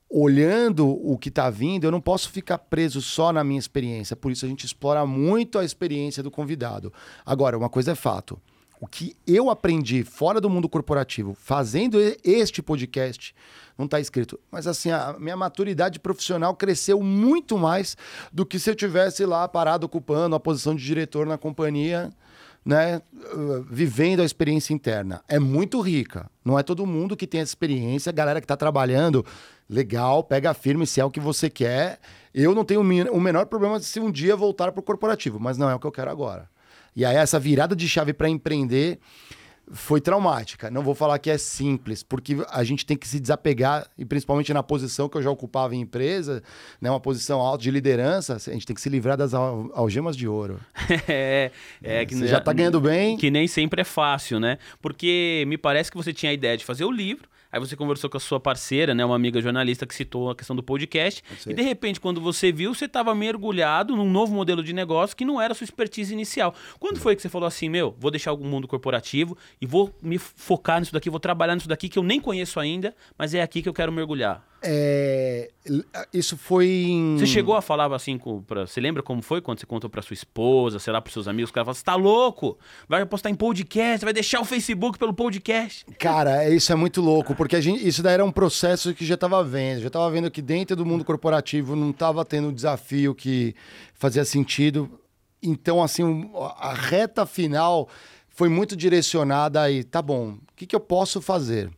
[0.10, 4.16] olhando o que está vindo, eu não posso ficar preso só na minha experiência.
[4.16, 6.94] Por isso a gente explora muito a experiência do convidado.
[7.26, 8.40] Agora, uma coisa é fato
[8.84, 13.34] o que eu aprendi fora do mundo corporativo, fazendo este podcast,
[13.78, 14.38] não está escrito.
[14.52, 17.96] Mas assim, a minha maturidade profissional cresceu muito mais
[18.30, 22.10] do que se eu tivesse lá parado ocupando a posição de diretor na companhia,
[22.66, 23.02] né,
[23.70, 25.24] vivendo a experiência interna.
[25.30, 26.30] É muito rica.
[26.44, 28.10] Não é todo mundo que tem essa experiência.
[28.10, 29.26] A galera que está trabalhando,
[29.70, 32.02] legal, pega firme se é o que você quer.
[32.34, 35.70] Eu não tenho o menor problema se um dia voltar para o corporativo, mas não
[35.70, 36.52] é o que eu quero agora.
[36.96, 39.00] E aí essa virada de chave para empreender
[39.72, 40.70] foi traumática.
[40.70, 44.54] Não vou falar que é simples, porque a gente tem que se desapegar, e principalmente
[44.54, 46.44] na posição que eu já ocupava em empresa,
[46.82, 50.28] né, uma posição alta de liderança, a gente tem que se livrar das algemas de
[50.28, 50.60] ouro.
[51.08, 51.52] é,
[51.82, 53.18] é que você já está ganhando bem.
[53.18, 54.58] Que nem sempre é fácil, né?
[54.82, 58.10] Porque me parece que você tinha a ideia de fazer o livro, Aí você conversou
[58.10, 61.22] com a sua parceira, né, uma amiga jornalista que citou a questão do podcast.
[61.52, 65.24] E de repente, quando você viu, você estava mergulhado num novo modelo de negócio que
[65.24, 66.56] não era a sua expertise inicial.
[66.80, 70.18] Quando foi que você falou assim, meu, vou deixar o mundo corporativo e vou me
[70.18, 73.62] focar nisso daqui, vou trabalhar nisso daqui que eu nem conheço ainda, mas é aqui
[73.62, 74.44] que eu quero mergulhar?
[74.66, 75.52] É,
[76.14, 76.68] isso foi.
[76.68, 77.18] Em...
[77.18, 78.42] Você chegou a falar assim com.
[78.42, 81.28] Pra, você lembra como foi quando você contou pra sua esposa, sei lá, pros seus
[81.28, 81.50] amigos?
[81.50, 82.58] O cara falou: você tá louco?
[82.88, 85.86] Vai postar em podcast, vai deixar o Facebook pelo podcast.
[86.00, 89.44] Cara, isso é muito louco, porque gente, isso daí era um processo que já tava
[89.44, 89.82] vendo.
[89.82, 93.54] Já tava vendo que dentro do mundo corporativo não tava tendo um desafio que
[93.94, 94.90] fazia sentido.
[95.42, 97.90] Então, assim, a reta final
[98.30, 99.84] foi muito direcionada aí.
[99.84, 101.70] Tá bom, o que, que eu posso fazer?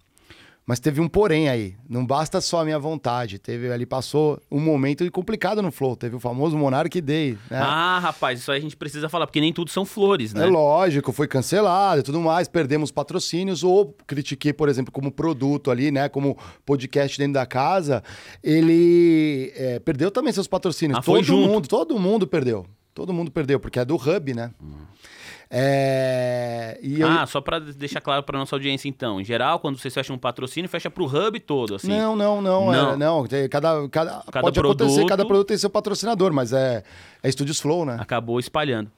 [0.65, 1.75] Mas teve um porém aí.
[1.87, 3.37] Não basta só a minha vontade.
[3.37, 5.95] Teve ali passou um momento complicado no Flow.
[5.95, 7.37] Teve o famoso Monarch Day.
[7.51, 7.59] Né?
[7.59, 10.43] Ah, rapaz, isso aí a gente precisa falar, porque nem tudo são flores, né?
[10.43, 12.47] É lógico, foi cancelado e tudo mais.
[12.47, 16.09] Perdemos patrocínios ou critiquei, por exemplo, como produto ali, né?
[16.09, 18.03] Como podcast dentro da casa.
[18.43, 20.97] Ele é, perdeu também seus patrocínios.
[20.97, 21.47] Ah, todo junto.
[21.47, 22.65] mundo, todo mundo perdeu.
[22.91, 24.49] Todo mundo perdeu, porque é do Hub, né?
[24.59, 24.85] Hum.
[25.49, 26.79] É...
[26.81, 27.07] Eu...
[27.07, 29.21] Ah, só para deixar claro para nossa audiência, então.
[29.21, 31.89] Em geral, quando vocês fecham um patrocínio, fecha para o hub todo, assim?
[31.89, 32.71] Não, não, não.
[32.71, 33.27] Não, é, não.
[33.49, 34.83] Cada, cada, cada pode produto...
[34.83, 36.83] acontecer, cada produto tem seu patrocinador, mas é,
[37.21, 37.97] é Studios Flow, né?
[37.99, 38.91] Acabou espalhando.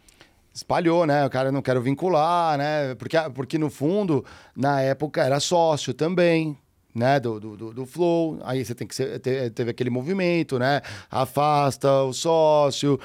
[0.54, 1.26] Espalhou, né?
[1.26, 2.96] O cara não quero vincular, né?
[2.96, 6.58] Porque, porque no fundo, na época, era sócio também
[6.98, 12.04] né, do, do, do, Flow, aí você tem que ser, teve aquele movimento, né, afasta
[12.04, 13.00] o sócio,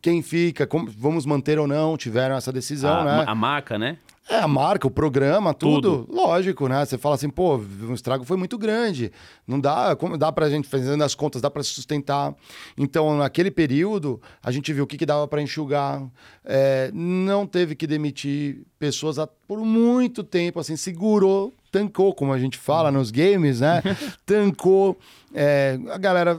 [0.00, 3.24] quem fica, como, vamos manter ou não, tiveram essa decisão, a, né.
[3.26, 3.98] A marca, né?
[4.28, 6.82] É, a marca, o programa, tudo, tudo, lógico, né?
[6.82, 9.12] Você fala assim, pô, o estrago foi muito grande.
[9.46, 12.34] Não dá, como dá pra gente, fazendo as contas, dá para sustentar.
[12.76, 16.02] Então, naquele período, a gente viu o que, que dava para enxugar.
[16.42, 19.16] É, não teve que demitir pessoas
[19.48, 23.82] por muito tempo, assim, segurou tancou, como a gente fala nos games, né?
[24.24, 24.96] tancou.
[25.36, 26.38] É, a galera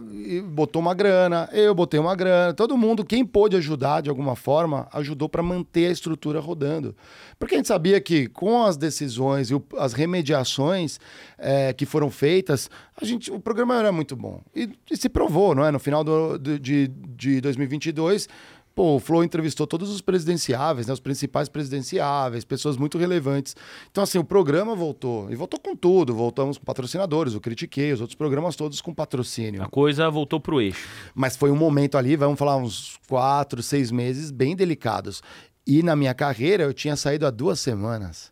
[0.54, 4.88] botou uma grana, eu botei uma grana, todo mundo, quem pôde ajudar de alguma forma,
[4.94, 6.96] ajudou para manter a estrutura rodando.
[7.38, 10.98] Porque a gente sabia que com as decisões e o, as remediações
[11.38, 14.42] é, que foram feitas, a gente, o programa era muito bom.
[14.56, 15.72] E, e se provou, não é?
[15.72, 18.30] No final do, do de, de 2022
[18.76, 20.92] Pô, o Flow entrevistou todos os presidenciáveis, né?
[20.92, 23.56] Os principais presidenciáveis, pessoas muito relevantes.
[23.90, 25.32] Então, assim, o programa voltou.
[25.32, 26.14] E voltou com tudo.
[26.14, 29.64] Voltamos com patrocinadores, o Critiquei, os outros programas todos com patrocínio.
[29.64, 30.90] A coisa voltou pro eixo.
[31.16, 35.24] Mas foi um momento ali, vamos falar, uns quatro, seis meses bem delicados.
[35.66, 38.30] E na minha carreira, eu tinha saído há duas semanas.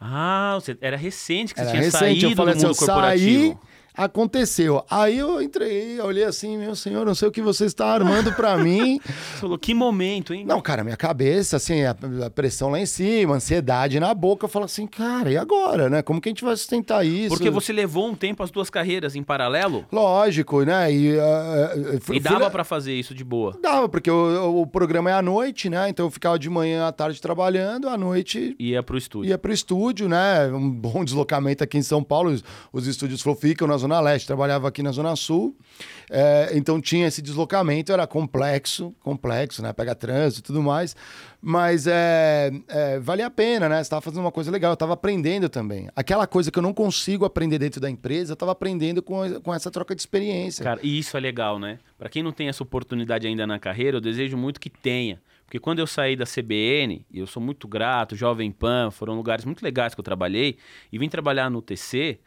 [0.00, 1.98] Ah, você, era recente que era você tinha recente.
[1.98, 3.60] saído eu falei do mundo assim, corporativo.
[3.60, 4.84] Saí, Aconteceu.
[4.88, 8.56] Aí eu entrei, olhei assim, meu senhor, não sei o que você está armando para
[8.56, 9.00] mim.
[9.04, 10.44] Você falou, que momento, hein?
[10.44, 14.44] Não, cara, minha cabeça, assim, a, a, pressão lá em cima, ansiedade na boca.
[14.44, 16.02] Eu falo assim, cara, e agora, né?
[16.02, 17.30] Como que a gente vai sustentar isso?
[17.30, 19.84] Porque você levou um tempo as duas carreiras em paralelo?
[19.90, 20.92] Lógico, né?
[20.92, 23.58] E, uh, e dava para fazer isso de boa?
[23.60, 25.88] Dava, porque o, o, programa é à noite, né?
[25.88, 28.54] Então eu ficava de manhã à tarde trabalhando, à noite...
[28.58, 29.28] Ia pro estúdio.
[29.28, 30.46] Ia pro estúdio, né?
[30.46, 32.30] Um bom deslocamento aqui em São Paulo.
[32.30, 35.56] Os, os estúdios ficam na Zona Leste, trabalhava aqui na Zona Sul,
[36.08, 39.72] é, então tinha esse deslocamento, era complexo, complexo, né?
[39.72, 40.94] Pega trânsito e tudo mais,
[41.40, 43.76] mas é, é, valia a pena, né?
[43.76, 45.88] Você estava fazendo uma coisa legal, eu estava aprendendo também.
[45.96, 49.54] Aquela coisa que eu não consigo aprender dentro da empresa, eu estava aprendendo com, com
[49.54, 50.62] essa troca de experiência.
[50.62, 51.78] Cara, e isso é legal, né?
[51.98, 55.20] Para quem não tem essa oportunidade ainda na carreira, eu desejo muito que tenha.
[55.50, 59.44] Porque quando eu saí da CBN, e eu sou muito grato, Jovem Pan, foram lugares
[59.44, 60.56] muito legais que eu trabalhei,
[60.92, 62.20] e vim trabalhar no TC,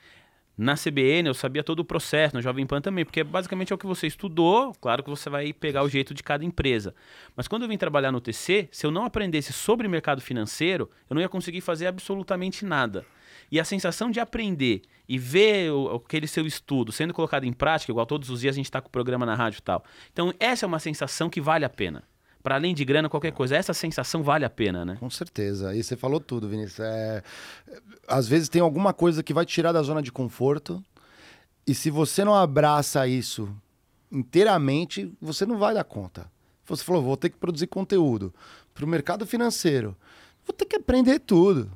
[0.57, 3.77] na CBN eu sabia todo o processo, na Jovem Pan também, porque basicamente é o
[3.77, 6.93] que você estudou, claro que você vai pegar o jeito de cada empresa.
[7.35, 11.15] Mas quando eu vim trabalhar no TC, se eu não aprendesse sobre mercado financeiro, eu
[11.15, 13.05] não ia conseguir fazer absolutamente nada.
[13.51, 17.91] E a sensação de aprender e ver o, aquele seu estudo sendo colocado em prática,
[17.91, 19.83] igual todos os dias a gente está com o programa na rádio e tal.
[20.11, 22.03] Então, essa é uma sensação que vale a pena
[22.43, 23.55] para além de grana, qualquer coisa.
[23.55, 24.97] Essa sensação vale a pena, né?
[24.99, 25.73] Com certeza.
[25.73, 26.81] E você falou tudo, Vinícius.
[26.81, 27.23] É...
[28.07, 30.83] Às vezes tem alguma coisa que vai te tirar da zona de conforto.
[31.65, 33.49] E se você não abraça isso
[34.11, 36.29] inteiramente, você não vai dar conta.
[36.65, 38.33] Você falou, vou ter que produzir conteúdo
[38.73, 39.95] para o mercado financeiro.
[40.45, 41.71] Vou ter que aprender tudo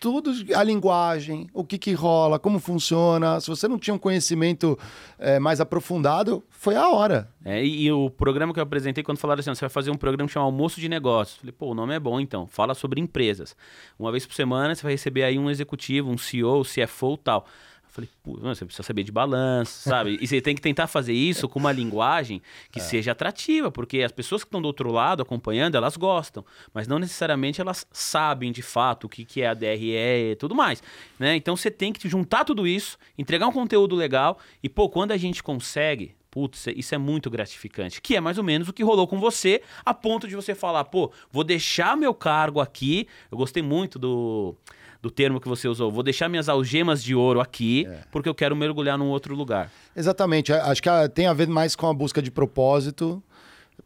[0.00, 3.38] tudo, a linguagem, o que, que rola, como funciona.
[3.38, 4.78] Se você não tinha um conhecimento
[5.18, 7.30] é, mais aprofundado, foi a hora.
[7.44, 9.96] É, e, e, o programa que eu apresentei, quando falaram assim, você vai fazer um
[9.96, 11.38] programa que chama Almoço de Negócios.
[11.38, 13.54] Falei, pô, o nome é bom então, fala sobre empresas.
[13.98, 17.46] Uma vez por semana você vai receber aí um executivo, um CEO, CFO tal.
[17.90, 20.16] Eu falei, pô, você precisa saber de balanço, sabe?
[20.20, 22.82] e você tem que tentar fazer isso com uma linguagem que é.
[22.82, 27.00] seja atrativa, porque as pessoas que estão do outro lado acompanhando, elas gostam, mas não
[27.00, 30.80] necessariamente elas sabem de fato o que, que é a DRE e tudo mais,
[31.18, 31.34] né?
[31.34, 35.16] Então você tem que juntar tudo isso, entregar um conteúdo legal e, pô, quando a
[35.16, 38.00] gente consegue, Putz, isso é muito gratificante.
[38.00, 40.84] Que é mais ou menos o que rolou com você, a ponto de você falar,
[40.84, 43.08] pô, vou deixar meu cargo aqui.
[43.32, 44.54] Eu gostei muito do,
[45.02, 45.90] do termo que você usou.
[45.90, 48.04] Vou deixar minhas algemas de ouro aqui, é.
[48.10, 49.70] porque eu quero mergulhar num outro lugar.
[49.96, 50.52] Exatamente.
[50.52, 53.22] Acho que tem a ver mais com a busca de propósito.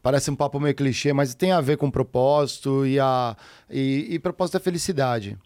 [0.01, 3.35] Parece um papo meio clichê, mas tem a ver com propósito e, a,
[3.69, 5.37] e, e propósito é felicidade.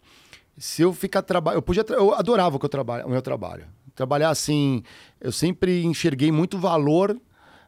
[0.58, 1.58] Se eu ficar trabalhando.
[1.58, 1.84] Eu podia.
[1.88, 3.64] Eu adorava o, que eu trabalho, o meu trabalho.
[3.94, 4.82] Trabalhar assim,
[5.20, 7.16] eu sempre enxerguei muito valor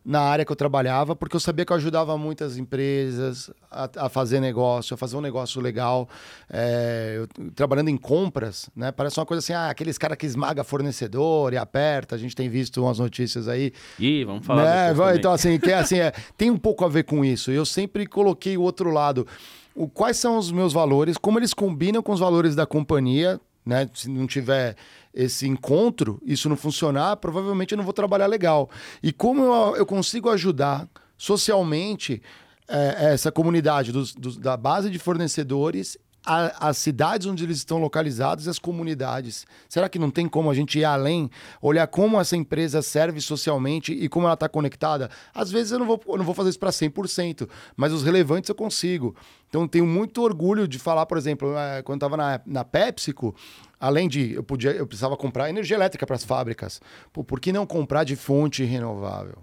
[0.04, 4.08] na área que eu trabalhava, porque eu sabia que eu ajudava muitas empresas a, a
[4.08, 6.08] fazer negócio, a fazer um negócio legal.
[6.50, 8.90] É, eu, trabalhando em compras, né?
[8.90, 12.16] Parece uma coisa assim, ah, aqueles caras que esmaga fornecedor e aperta.
[12.16, 13.72] A gente tem visto umas notícias aí.
[13.98, 14.92] Ih, vamos falar.
[14.94, 15.16] Né?
[15.16, 17.52] Então, assim, que é, assim é, tem um pouco a ver com isso.
[17.52, 19.26] Eu sempre coloquei o outro lado.
[19.74, 23.88] O, quais são os meus valores, como eles combinam com os valores da companhia, né?
[23.94, 24.76] Se não tiver
[25.14, 28.70] esse encontro, isso não funcionar, provavelmente eu não vou trabalhar legal.
[29.02, 32.22] E como eu, eu consigo ajudar socialmente
[32.68, 38.46] é, essa comunidade dos, dos, da base de fornecedores as cidades onde eles estão localizados
[38.46, 39.44] e as comunidades.
[39.68, 41.28] Será que não tem como a gente ir além,
[41.60, 45.10] olhar como essa empresa serve socialmente e como ela está conectada?
[45.34, 48.48] Às vezes eu não vou, eu não vou fazer isso para 100%, mas os relevantes
[48.48, 49.16] eu consigo.
[49.48, 53.34] Então tenho muito orgulho de falar, por exemplo, é, quando estava na, na PepsiCo,
[53.82, 56.80] além de eu podia, eu precisava comprar energia elétrica para as fábricas.
[57.12, 59.38] Pô, por que não comprar de fonte renovável?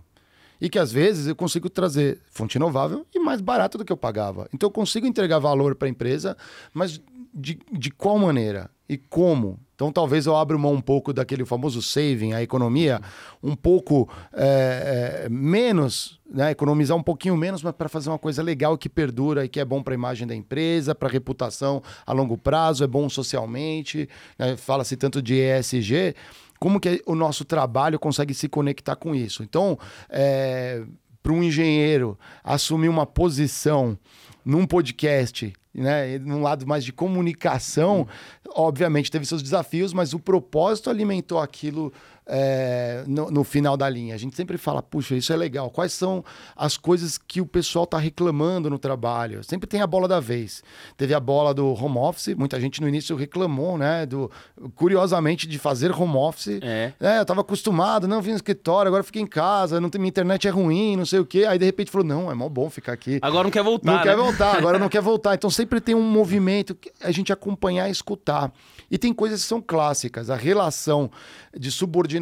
[0.62, 3.98] E que às vezes eu consigo trazer fonte renovável e mais barato do que eu
[3.98, 4.48] pagava.
[4.54, 6.38] Então eu consigo entregar valor para a empresa,
[6.74, 7.02] mas
[7.34, 9.60] de, de qual maneira e como?
[9.76, 13.00] Então talvez eu abra mão um pouco daquele famoso saving, a economia,
[13.42, 16.52] um pouco é, é, menos, né?
[16.52, 19.64] economizar um pouquinho menos, mas para fazer uma coisa legal que perdura e que é
[19.64, 24.10] bom para a imagem da empresa, para a reputação a longo prazo, é bom socialmente.
[24.38, 24.58] Né?
[24.58, 26.14] Fala-se tanto de ESG
[26.60, 29.44] como que o nosso trabalho consegue se conectar com isso.
[29.44, 30.84] Então, é,
[31.22, 33.98] para um engenheiro assumir uma posição
[34.44, 38.08] num podcast, né, num lado mais de comunicação,
[38.50, 41.94] obviamente teve seus desafios, mas o propósito alimentou aquilo
[42.30, 44.14] é, no, no, final da linha.
[44.14, 45.70] A gente sempre fala, puxa, isso é legal.
[45.72, 46.24] Quais são
[46.56, 49.44] as coisas que o pessoal está reclamando no trabalho?
[49.44, 50.64] Sempre tem a bola da vez.
[50.96, 54.06] Teve a bola do home office, muita gente no início reclamou, né?
[54.06, 54.30] Do,
[54.76, 56.60] curiosamente, de fazer home office.
[56.62, 56.94] É.
[57.00, 60.10] é eu estava acostumado, não vim no escritório, agora fiquei em casa, não tem, minha
[60.10, 61.46] internet é ruim, não sei o quê.
[61.46, 63.18] Aí de repente falou, não, é mó bom ficar aqui.
[63.24, 63.92] Agora não quer voltar.
[63.92, 64.04] Não né?
[64.04, 65.34] quer voltar, agora não quer voltar.
[65.34, 68.52] Então sempre tem um movimento que a gente acompanhar e escutar.
[68.92, 70.30] E tem coisas que são clássicas.
[70.30, 71.12] A relação
[71.56, 72.19] de subordinação,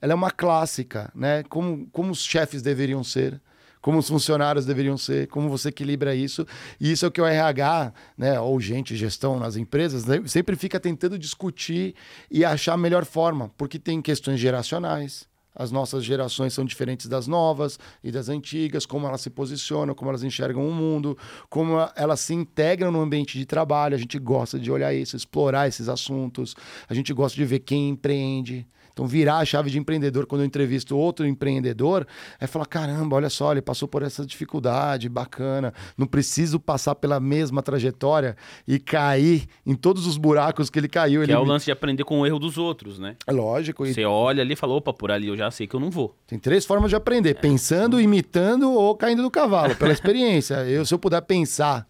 [0.00, 1.42] ela é uma clássica, né?
[1.44, 3.40] Como, como os chefes deveriam ser,
[3.80, 6.46] como os funcionários deveriam ser, como você equilibra isso.
[6.80, 10.54] E isso é o que o RH, né, ou gente, gestão nas empresas, né, sempre
[10.54, 11.94] fica tentando discutir
[12.30, 17.26] e achar a melhor forma, porque tem questões geracionais as nossas gerações são diferentes das
[17.26, 21.16] novas e das antigas, como elas se posicionam, como elas enxergam o mundo,
[21.50, 23.94] como elas se integram no ambiente de trabalho.
[23.94, 26.54] A gente gosta de olhar isso, explorar esses assuntos.
[26.88, 28.66] A gente gosta de ver quem empreende.
[28.92, 32.06] Então, virar a chave de empreendedor quando eu entrevisto outro empreendedor
[32.38, 35.72] é falar: caramba, olha só, ele passou por essa dificuldade, bacana.
[35.96, 41.20] Não preciso passar pela mesma trajetória e cair em todos os buracos que ele caiu.
[41.20, 41.32] Que ele...
[41.32, 43.16] é o lance de aprender com o erro dos outros, né?
[43.26, 43.86] É lógico.
[43.86, 46.16] Você olha ali e fala: opa, por ali eu já sei que eu não vou.
[46.26, 47.34] Tem três formas de aprender: é.
[47.34, 50.54] pensando, imitando ou caindo do cavalo, pela experiência.
[50.68, 51.86] eu, se eu puder pensar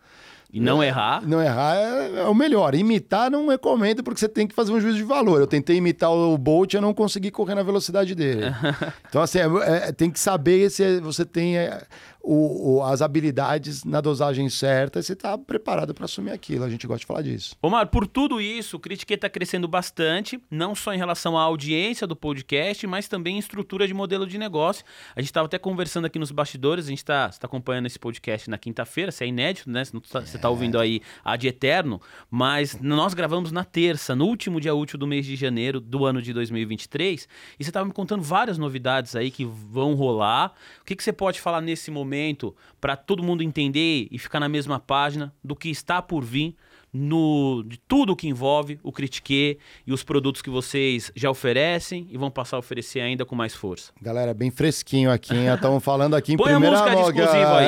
[0.53, 1.27] e não é, errar?
[1.27, 2.75] Não errar é, é, o melhor.
[2.75, 5.41] Imitar não recomendo porque você tem que fazer um juízo de valor.
[5.41, 8.43] Eu tentei imitar o Bolt e eu não consegui correr na velocidade dele.
[9.09, 11.83] então, assim, é, é, tem que saber se você tem é,
[12.23, 16.65] o, o, as habilidades na dosagem certa e você está preparado para assumir aquilo.
[16.65, 17.57] A gente gosta de falar disso.
[17.61, 22.07] Omar, por tudo isso, o Critique está crescendo bastante, não só em relação à audiência
[22.07, 24.85] do podcast, mas também em estrutura de modelo de negócio.
[25.17, 28.49] A gente estava até conversando aqui nos bastidores, a gente está tá acompanhando esse podcast
[28.49, 29.85] na quinta-feira, se é inédito, né?
[29.85, 34.61] Você está tá ouvindo aí a de eterno, mas nós gravamos na terça, no último
[34.61, 38.23] dia útil do mês de janeiro do ano de 2023, e você estava me contando
[38.23, 40.53] várias novidades aí que vão rolar.
[40.81, 42.12] O que, que você pode falar nesse momento?
[42.13, 46.55] Momento para todo mundo entender e ficar na mesma página do que está por vir
[46.93, 52.19] no, de tudo que envolve o Critique e os produtos que vocês já oferecem e
[52.19, 53.93] vão passar a oferecer ainda com mais força.
[54.03, 57.53] Galera, bem fresquinho aqui, estamos falando aqui em Põe primeira a música de mão, exclusivo
[57.55, 57.67] aí.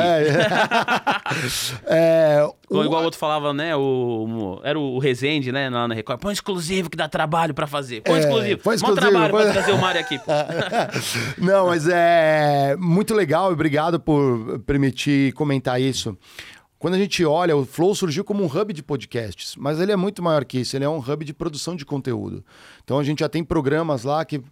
[1.87, 3.75] É, é, o- Igual o outro falava, né?
[3.77, 5.71] O, era o Rezende, né?
[5.71, 6.21] Lá na Record.
[6.21, 8.03] Põe exclusivo que dá trabalho pra fazer.
[8.03, 8.61] Põe É, exclusivo.
[8.63, 10.21] põe Mó exclusivo, trabalho põe- pra trazer o Mário aqui.
[11.39, 16.17] Não, mas é muito legal e obrigado por permitir comentar isso.
[16.85, 19.97] Quando a gente olha, o Flow surgiu como um hub de podcasts, mas ele é
[19.97, 22.45] muito maior que isso, ele é um hub de produção de conteúdo.
[22.85, 24.43] Então a gente já tem programas lá que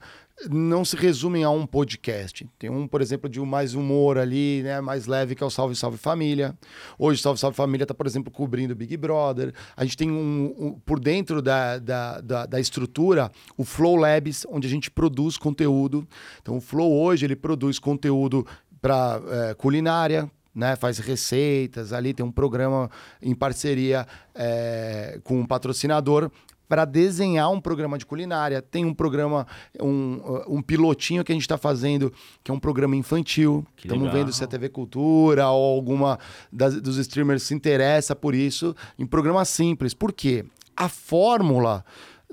[0.49, 2.49] não se resumem a um podcast.
[2.59, 5.51] Tem um, por exemplo, de um mais humor ali, né, mais leve, que é o
[5.51, 6.57] Salve Salve Família.
[6.99, 9.53] Hoje, Salve Salve Família está, por exemplo, cobrindo o Big Brother.
[9.77, 14.47] A gente tem um, um- por dentro da, da, da, da estrutura o Flow Labs,
[14.49, 16.09] onde a gente produz conteúdo.
[16.41, 18.47] Então, o Flow hoje ele produz conteúdo
[18.81, 22.91] para culinária, né, faz receitas ali, tem um programa
[23.21, 26.31] em parceria eh, com um patrocinador
[26.69, 28.63] para desenhar um programa de culinária.
[28.63, 29.47] Tem um programa,
[29.81, 32.11] um, um pilotinho que a gente está fazendo,
[32.43, 33.67] que é um programa infantil.
[33.77, 36.19] Que Estamos vendo se a TV Cultura ou alguma
[36.51, 39.93] das- dos streamers se interessa por isso, em programa simples.
[39.93, 40.47] Por quê?
[40.75, 41.85] A fórmula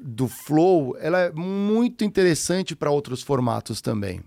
[0.01, 4.21] do Flow ela é muito interessante para outros formatos também.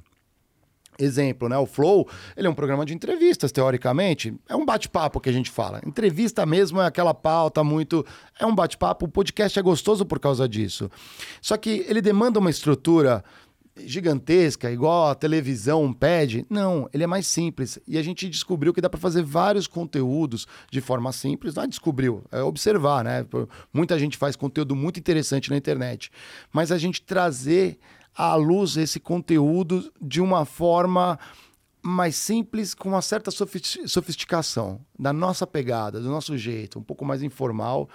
[0.99, 1.57] Exemplo, né?
[1.57, 4.35] O Flow, ele é um programa de entrevistas, teoricamente.
[4.49, 5.81] É um bate-papo que a gente fala.
[5.87, 8.05] Entrevista mesmo é aquela pauta muito.
[8.39, 9.07] É um bate-papo.
[9.07, 10.91] O podcast é gostoso por causa disso.
[11.41, 13.25] Só que ele demanda uma estrutura
[13.77, 16.45] gigantesca, igual a televisão pede.
[16.49, 17.79] Não, ele é mais simples.
[17.87, 21.55] E a gente descobriu que dá para fazer vários conteúdos de forma simples.
[21.55, 23.27] Não é descobriu, é observar, né?
[23.73, 26.11] Muita gente faz conteúdo muito interessante na internet.
[26.53, 27.79] Mas a gente trazer
[28.15, 31.19] à luz esse conteúdo de uma forma
[31.83, 37.05] mais simples, com uma certa sofis- sofisticação, da nossa pegada, do nosso jeito, um pouco
[37.05, 37.89] mais informal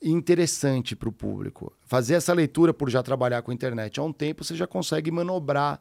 [0.00, 1.72] e interessante para o público.
[1.86, 5.10] Fazer essa leitura por já trabalhar com a internet há um tempo, você já consegue
[5.10, 5.80] manobrar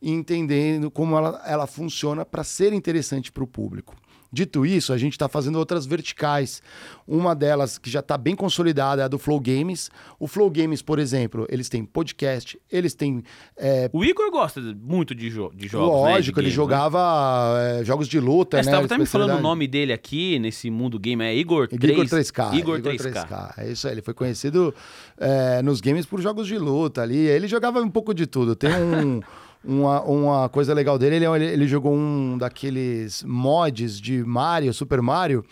[0.00, 3.94] entendendo como ela, ela funciona para ser interessante para o público.
[4.34, 6.60] Dito isso, a gente está fazendo outras verticais.
[7.06, 9.90] Uma delas que já está bem consolidada é a do Flow Games.
[10.18, 13.22] O Flow Games, por exemplo, eles têm podcast, eles têm
[13.56, 16.02] é, O Igor gosta muito de, jo de jogos.
[16.02, 16.62] né, de Lógico, ele games, né?
[16.62, 18.64] jogava é, jogos de luta, É, né?
[18.64, 21.22] você tava até me falando o nome dele aqui nesse mundo game.
[21.22, 21.82] É Igor 3.
[21.92, 22.54] Igor 3K.
[22.54, 23.54] Igor 3K.
[23.58, 23.94] É isso aí.
[23.94, 24.74] Ele foi conhecido
[25.16, 27.18] é, nos games por jogos de luta ali.
[27.18, 28.56] Ele jogava um pouco de tudo.
[28.56, 29.20] Tem um.
[29.66, 35.00] Uma, uma coisa legal dele, ele, ele, ele jogou um daqueles mods de Mario, Super
[35.00, 35.44] Mario,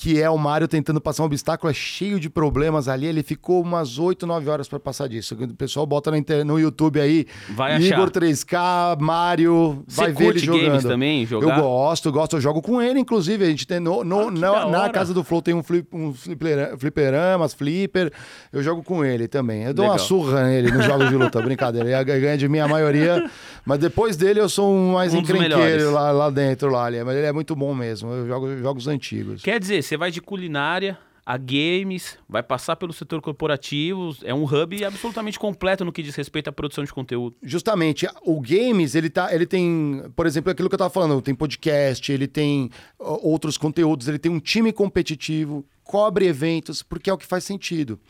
[0.00, 3.04] que é o Mario tentando passar um obstáculo, é cheio de problemas ali.
[3.04, 5.34] Ele ficou umas 8, 9 horas para passar disso.
[5.34, 8.10] O pessoal bota inter- no YouTube aí, Vai Igor achar.
[8.12, 10.62] 3K, Mario, Você vai ver ele jogando.
[10.66, 11.26] games também?
[11.26, 11.58] Jogar?
[11.58, 12.36] Eu gosto, gosto.
[12.36, 13.44] Eu jogo com ele, inclusive.
[13.44, 16.14] A gente tem no, no- Ah, na, na casa do Flow tem um, flip, um
[16.14, 18.12] flipera- fliperamas, flipper.
[18.52, 19.64] Eu jogo com ele também.
[19.64, 20.06] Eu dou uma Legal.
[20.06, 21.90] surra nele nos jogos de luta, brincadeira.
[21.90, 23.28] Ele ganha de mim a maioria.
[23.66, 27.02] Mas depois dele eu sou um mais Um encrenqueiro lá, lá dentro, lá, ali.
[27.02, 28.12] Mas ele é muito bom mesmo.
[28.12, 29.42] Eu jogo jogos antigos.
[29.42, 34.44] Quer dizer, você vai de culinária a games, vai passar pelo setor corporativo, é um
[34.44, 37.36] hub absolutamente completo no que diz respeito à produção de conteúdo.
[37.42, 41.34] Justamente, o games, ele, tá, ele tem, por exemplo, aquilo que eu tava falando, tem
[41.34, 47.18] podcast, ele tem outros conteúdos, ele tem um time competitivo, cobre eventos, porque é o
[47.18, 48.00] que faz sentido.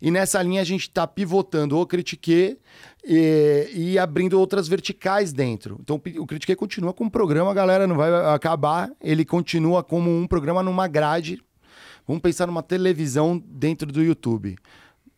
[0.00, 2.58] E nessa linha a gente está pivotando o Critique
[3.08, 5.78] e, e abrindo outras verticais dentro.
[5.80, 10.62] Então o Critique continua como programa, galera, não vai acabar, ele continua como um programa
[10.62, 11.42] numa grade.
[12.06, 14.56] Vamos pensar numa televisão dentro do YouTube.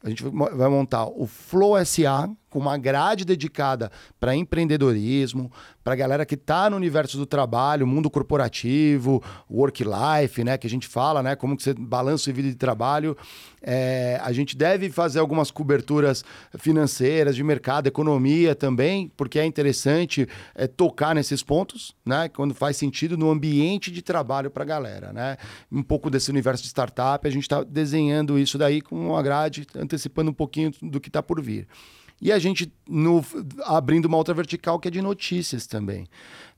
[0.04, 5.50] A gente vai montar o Flow SA com uma grade dedicada para empreendedorismo,
[5.82, 10.66] para a galera que está no universo do trabalho, mundo corporativo, work life, né, que
[10.66, 13.16] a gente fala, né, como que você balança a vida de trabalho.
[13.62, 16.24] É, a gente deve fazer algumas coberturas
[16.58, 22.76] financeiras, de mercado, economia também, porque é interessante é, tocar nesses pontos, né, quando faz
[22.76, 25.36] sentido no ambiente de trabalho para a galera, né.
[25.70, 29.66] Um pouco desse universo de startup, a gente está desenhando isso daí com uma grade,
[29.76, 31.66] antecipando um pouquinho do que está por vir.
[32.20, 33.24] E a gente no,
[33.64, 36.06] abrindo uma outra vertical que é de notícias também.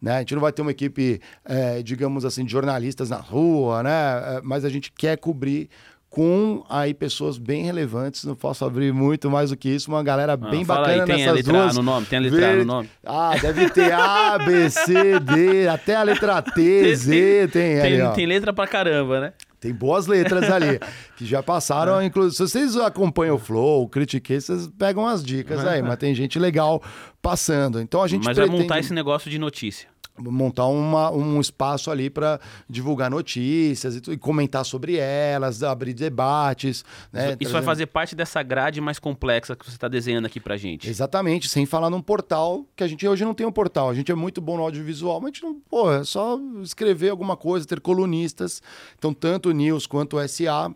[0.00, 0.16] Né?
[0.16, 3.90] A gente não vai ter uma equipe, é, digamos assim, de jornalistas na rua, né?
[3.90, 5.68] É, mas a gente quer cobrir
[6.10, 8.24] com aí pessoas bem relevantes.
[8.24, 9.90] Não posso abrir muito mais do que isso.
[9.90, 11.76] Uma galera bem Ah, bacana aí, tem a nessas letra A duas.
[11.76, 12.90] no nome, tem a letra A no nome.
[13.06, 18.02] Ah, deve ter A, B, C, D, até a letra T, Z tem, ali, Tem,
[18.02, 18.10] ó.
[18.12, 19.32] tem letra pra caramba, né?
[19.62, 20.80] Tem boas letras ali,
[21.16, 22.04] que já passaram, É.
[22.04, 22.34] inclusive.
[22.36, 26.36] Se vocês acompanham o Flow, o Critiquei, vocês pegam as dicas aí, mas tem gente
[26.36, 26.82] legal
[27.22, 27.80] passando.
[27.80, 29.88] Então a gente Mas vai pretende- montar esse negócio de notícia.
[30.18, 32.38] Montar uma, um espaço ali para
[32.68, 36.84] divulgar notícias e, e, comentar sobre elas, abrir debates.
[37.12, 37.28] Né?
[37.28, 40.56] Isso, isso vai fazer parte dessa grade mais complexa que você está desenhando aqui para
[40.56, 40.88] gente.
[40.88, 43.88] Exatamente, sem falar num portal, que a gente hoje não tem um portal.
[43.88, 45.60] A gente é muito bom no audiovisual, mas a gente não.
[45.68, 48.62] Pô, é só escrever alguma coisa, ter colunistas.
[48.98, 50.74] Então, tanto o News quanto o SA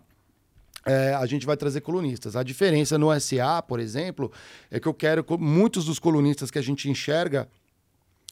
[0.87, 2.37] é, a gente vai trazer colunistas.
[2.37, 4.32] A diferença no SA, por exemplo,
[4.70, 5.24] é que eu quero.
[5.39, 7.49] Muitos dos colunistas que a gente enxerga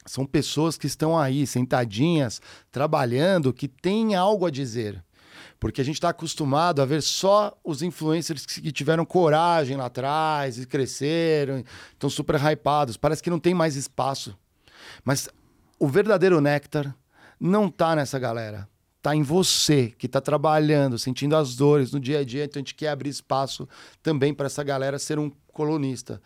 [0.06, 2.40] são pessoas que estão aí, sentadinhas,
[2.70, 5.02] trabalhando, que têm algo a dizer.
[5.58, 10.58] Porque a gente está acostumado a ver só os influencers que tiveram coragem lá atrás
[10.58, 12.96] e cresceram, estão super hypados.
[12.96, 14.36] Parece que não tem mais espaço.
[15.02, 15.28] Mas
[15.78, 16.94] o verdadeiro néctar
[17.40, 18.68] não está nessa galera.
[18.98, 22.44] Está em você que está trabalhando, sentindo as dores no dia a dia.
[22.44, 23.68] Então a gente quer abrir espaço
[24.02, 26.20] também para essa galera ser um colunista.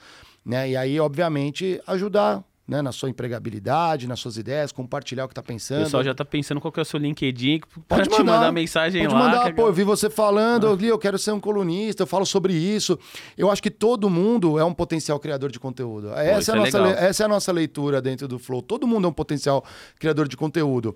[0.45, 0.71] Né?
[0.71, 5.43] E aí, obviamente, ajudar né, na sua empregabilidade, nas suas ideias, compartilhar o que está
[5.43, 5.81] pensando.
[5.81, 8.53] O pessoal já está pensando qual que é o seu LinkedIn para te mandar, mandar
[8.53, 9.21] mensagem pode lá.
[9.21, 10.85] Mandar, pô, eu vi você falando, ah.
[10.85, 12.99] eu quero ser um colunista, eu falo sobre isso.
[13.39, 16.09] Eu acho que todo mundo é um potencial criador de conteúdo.
[16.09, 18.61] Pô, essa, é a é nossa, essa é a nossa leitura dentro do Flow.
[18.61, 19.65] Todo mundo é um potencial
[19.99, 20.95] criador de conteúdo.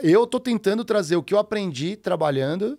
[0.00, 2.78] Eu estou tentando trazer o que eu aprendi trabalhando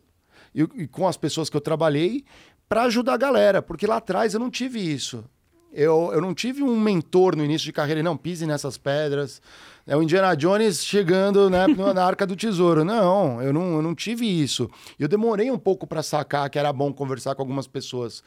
[0.56, 2.24] e, e com as pessoas que eu trabalhei
[2.70, 5.26] para ajudar a galera, porque lá atrás eu não tive isso.
[5.72, 9.42] Eu, eu não tive um mentor no início de carreira, não, pise nessas pedras.
[9.86, 12.84] É o Indiana Jones chegando né, na Arca do Tesouro.
[12.84, 14.70] Não, eu não, eu não tive isso.
[15.00, 18.24] Eu demorei um pouco para sacar que era bom conversar com algumas pessoas.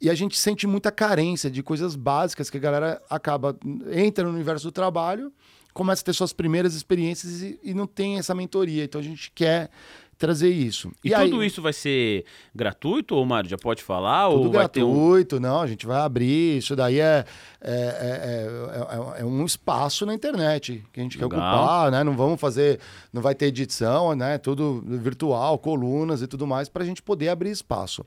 [0.00, 3.56] E a gente sente muita carência de coisas básicas que a galera acaba,
[3.90, 5.32] entra no universo do trabalho,
[5.74, 8.84] começa a ter suas primeiras experiências e, e não tem essa mentoria.
[8.84, 9.70] Então a gente quer
[10.18, 10.90] trazer isso.
[11.02, 11.46] E, e tudo aí...
[11.46, 14.28] isso vai ser gratuito, ou Mário, já pode falar?
[14.28, 15.40] Tudo ou gratuito, um...
[15.40, 17.24] não, a gente vai abrir, isso daí é,
[17.60, 21.30] é, é, é, é um espaço na internet que a gente Legal.
[21.30, 22.02] quer ocupar, né?
[22.02, 22.80] Não vamos fazer,
[23.12, 24.36] não vai ter edição, né?
[24.38, 28.04] Tudo virtual, colunas e tudo mais, para a gente poder abrir espaço.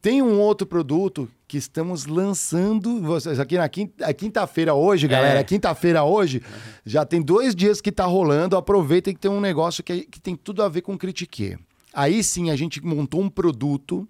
[0.00, 3.00] Tem um outro produto que estamos lançando.
[3.02, 5.40] Vocês aqui na quinta, quinta-feira hoje, galera.
[5.40, 5.44] É.
[5.44, 6.60] Quinta-feira hoje, uhum.
[6.86, 8.56] já tem dois dias que está rolando.
[8.56, 11.58] Aproveitem que tem um negócio que, que tem tudo a ver com critique.
[11.92, 14.06] Aí sim a gente montou um produto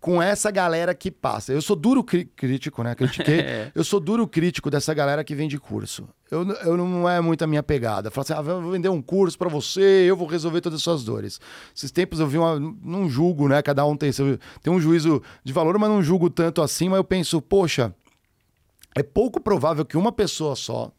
[0.00, 1.52] com essa galera que passa.
[1.52, 2.94] Eu sou duro crítico, né?
[2.94, 3.40] Critiquei.
[3.40, 3.72] é.
[3.74, 6.08] Eu sou duro crítico dessa galera que vende curso.
[6.30, 8.10] Eu, eu não é muito a minha pegada.
[8.10, 11.02] Falar assim, ah, vou vender um curso para você, eu vou resolver todas as suas
[11.02, 11.40] dores.
[11.74, 12.58] Esses tempos eu vi uma.
[12.82, 13.60] Não julgo, né?
[13.62, 16.88] Cada um tem, tem um juízo de valor, mas não julgo tanto assim.
[16.88, 17.94] Mas eu penso, poxa,
[18.94, 20.92] é pouco provável que uma pessoa só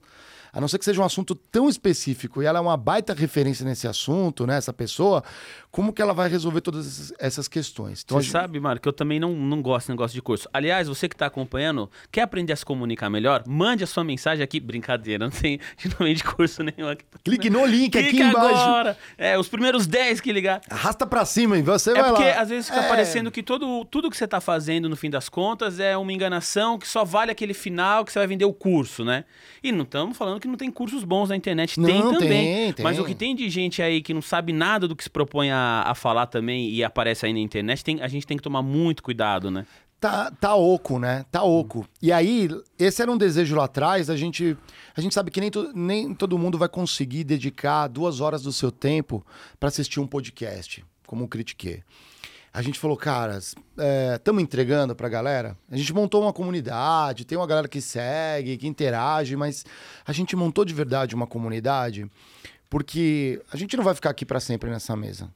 [0.52, 3.66] a não ser que seja um assunto tão específico e ela é uma baita referência
[3.66, 5.24] nesse assunto, né, essa pessoa,
[5.72, 8.02] como que ela vai resolver todas essas questões?
[8.04, 8.32] Então, você gente...
[8.32, 10.50] sabe, Marco, que eu também não, não gosto de negócio de curso.
[10.52, 13.44] Aliás, você que está acompanhando, quer aprender a se comunicar melhor?
[13.46, 14.60] Mande a sua mensagem aqui.
[14.60, 15.60] Brincadeira, não tem
[16.16, 17.06] de curso nenhum aqui.
[17.24, 18.62] Clique no link Clique aqui embaixo.
[18.62, 18.98] agora.
[19.16, 20.60] É, os primeiros 10 que ligar.
[20.70, 22.08] Arrasta para cima e você é vai lá.
[22.08, 22.88] É porque às vezes fica é...
[22.88, 26.80] parecendo que todo, tudo que você está fazendo, no fim das contas, é uma enganação
[26.80, 29.24] que só vale aquele final que você vai vender o curso, né?
[29.62, 31.76] E não estamos falando que não tem cursos bons na internet.
[31.76, 32.30] Tem não, também.
[32.30, 32.84] Tem, tem.
[32.84, 35.52] Mas o que tem de gente aí que não sabe nada do que se propõe
[35.52, 38.62] a, a falar também e aparece aí na internet, tem, a gente tem que tomar
[38.62, 39.66] muito cuidado, né?
[40.00, 41.26] Tá, tá oco, né?
[41.30, 41.86] Tá oco.
[42.02, 44.58] E aí, esse era um desejo lá atrás, a gente,
[44.96, 48.54] a gente sabe que nem, to, nem todo mundo vai conseguir dedicar duas horas do
[48.54, 49.26] seu tempo
[49.60, 51.84] para assistir um podcast, como o Critique
[52.52, 53.56] a gente falou, caras,
[54.16, 55.56] estamos é, entregando para a galera.
[55.70, 59.66] A gente montou uma comunidade, tem uma galera que segue, que interage, mas
[60.06, 62.10] a gente montou de verdade uma comunidade
[62.70, 65.32] porque a gente não vai ficar aqui para sempre nessa mesa.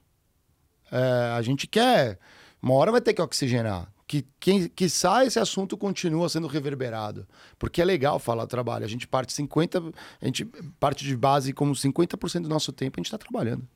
[0.94, 2.20] É, a gente quer,
[2.62, 3.92] uma hora vai ter que oxigenar.
[4.06, 7.26] Que, quem, que sai esse assunto continua sendo reverberado.
[7.58, 8.84] Porque é legal falar trabalho.
[8.84, 9.82] A gente parte 50,
[10.20, 10.44] a gente
[10.78, 13.66] parte de base como 50% do nosso tempo a gente está trabalhando.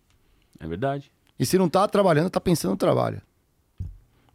[0.60, 1.10] É verdade.
[1.38, 3.20] E se não está trabalhando, está pensando no trabalho.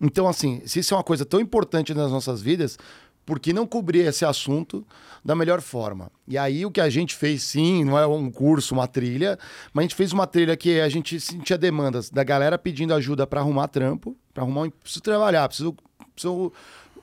[0.01, 2.77] Então, assim, se isso é uma coisa tão importante nas nossas vidas,
[3.25, 4.85] por que não cobrir esse assunto
[5.23, 6.11] da melhor forma?
[6.27, 9.37] E aí o que a gente fez, sim, não é um curso, uma trilha,
[9.73, 13.25] mas a gente fez uma trilha que a gente sentia demandas da galera pedindo ajuda
[13.25, 14.69] para arrumar trampo, para arrumar um...
[14.69, 15.75] preciso trabalhar, preciso,
[16.13, 16.53] preciso,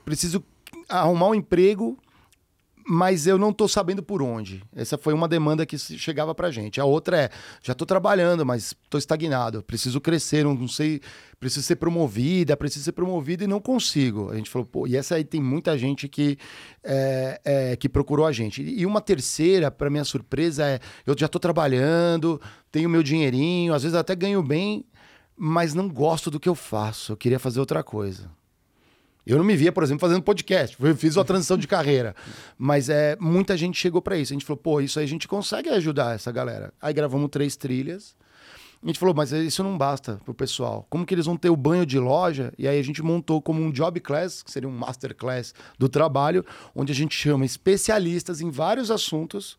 [0.05, 0.43] preciso
[0.87, 1.97] arrumar um emprego
[2.85, 4.63] mas eu não estou sabendo por onde.
[4.75, 6.79] Essa foi uma demanda que chegava para gente.
[6.79, 7.29] A outra é,
[7.61, 11.01] já estou trabalhando, mas estou estagnado, preciso crescer, não, sei,
[11.39, 14.29] preciso ser promovida, preciso ser promovida e não consigo.
[14.31, 16.37] A gente falou, pô, e essa aí tem muita gente que,
[16.83, 18.61] é, é, que procurou a gente.
[18.61, 23.83] E uma terceira, para minha surpresa, é, eu já estou trabalhando, tenho meu dinheirinho, às
[23.83, 24.85] vezes até ganho bem,
[25.35, 28.29] mas não gosto do que eu faço, eu queria fazer outra coisa.
[29.25, 30.75] Eu não me via, por exemplo, fazendo podcast.
[30.79, 32.15] Eu fiz uma transição de carreira.
[32.57, 34.33] Mas é, muita gente chegou para isso.
[34.33, 36.73] A gente falou, pô, isso aí a gente consegue ajudar essa galera.
[36.81, 38.15] Aí gravamos três trilhas.
[38.83, 40.87] A gente falou, mas isso não basta pro pessoal.
[40.89, 42.51] Como que eles vão ter o banho de loja?
[42.57, 45.87] E aí a gente montou como um job class, que seria um master class do
[45.87, 46.43] trabalho,
[46.73, 49.55] onde a gente chama especialistas em vários assuntos,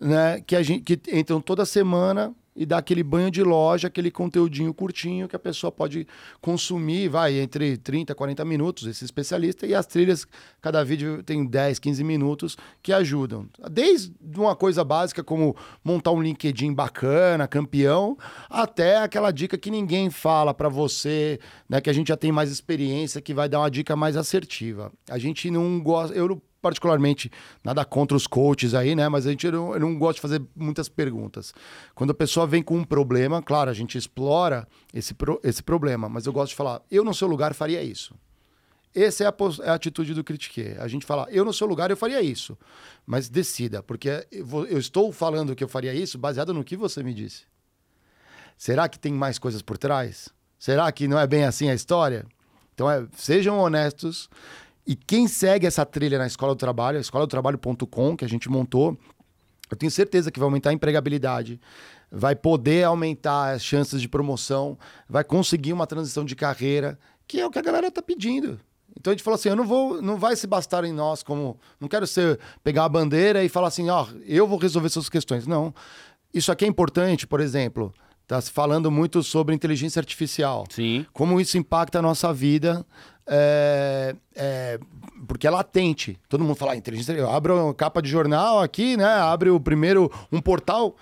[0.00, 0.40] né?
[0.46, 4.72] Que, a gente, que entram toda semana e dá aquele banho de loja, aquele conteúdinho
[4.72, 6.06] curtinho que a pessoa pode
[6.40, 10.26] consumir, vai, entre 30 40 minutos, esse especialista, e as trilhas,
[10.60, 13.48] cada vídeo tem 10, 15 minutos que ajudam.
[13.70, 18.16] Desde uma coisa básica como montar um LinkedIn bacana, campeão,
[18.48, 22.50] até aquela dica que ninguém fala para você, né, que a gente já tem mais
[22.50, 24.92] experiência, que vai dar uma dica mais assertiva.
[25.10, 27.30] A gente não gosta, eu particularmente,
[27.62, 29.06] nada contra os coaches aí, né?
[29.06, 31.52] Mas a gente não, eu não gosto de fazer muitas perguntas.
[31.94, 36.08] Quando a pessoa vem com um problema, claro, a gente explora esse, pro, esse problema,
[36.08, 38.14] mas eu gosto de falar, eu no seu lugar faria isso.
[38.94, 40.74] Essa é a, é a, atitude do critique.
[40.78, 42.56] A gente fala, eu no seu lugar eu faria isso.
[43.04, 46.78] Mas decida, porque eu, vou, eu estou falando que eu faria isso baseado no que
[46.78, 47.42] você me disse.
[48.56, 50.30] Será que tem mais coisas por trás?
[50.58, 52.24] Será que não é bem assim a história?
[52.72, 54.30] Então, é, sejam honestos,
[54.86, 58.48] e quem segue essa trilha na Escola do Trabalho, escola do trabalho.com, que a gente
[58.48, 58.98] montou,
[59.70, 61.60] eu tenho certeza que vai aumentar a empregabilidade,
[62.10, 64.78] vai poder aumentar as chances de promoção,
[65.08, 68.60] vai conseguir uma transição de carreira, que é o que a galera está pedindo.
[68.96, 71.58] Então a gente falou assim, eu não vou, não vai se bastar em nós como,
[71.80, 75.08] não quero ser pegar a bandeira e falar assim, ó, oh, eu vou resolver suas
[75.08, 75.46] questões.
[75.46, 75.74] Não.
[76.32, 80.64] Isso aqui é importante, por exemplo, está se falando muito sobre inteligência artificial.
[80.70, 81.06] Sim.
[81.12, 82.84] Como isso impacta a nossa vida
[83.26, 84.78] é, é,
[85.26, 86.18] porque é latente.
[86.28, 87.12] Todo mundo fala, ah, inteligência.
[87.12, 89.06] Eu abro uma capa de jornal aqui, né?
[89.06, 90.94] Abre o primeiro um portal,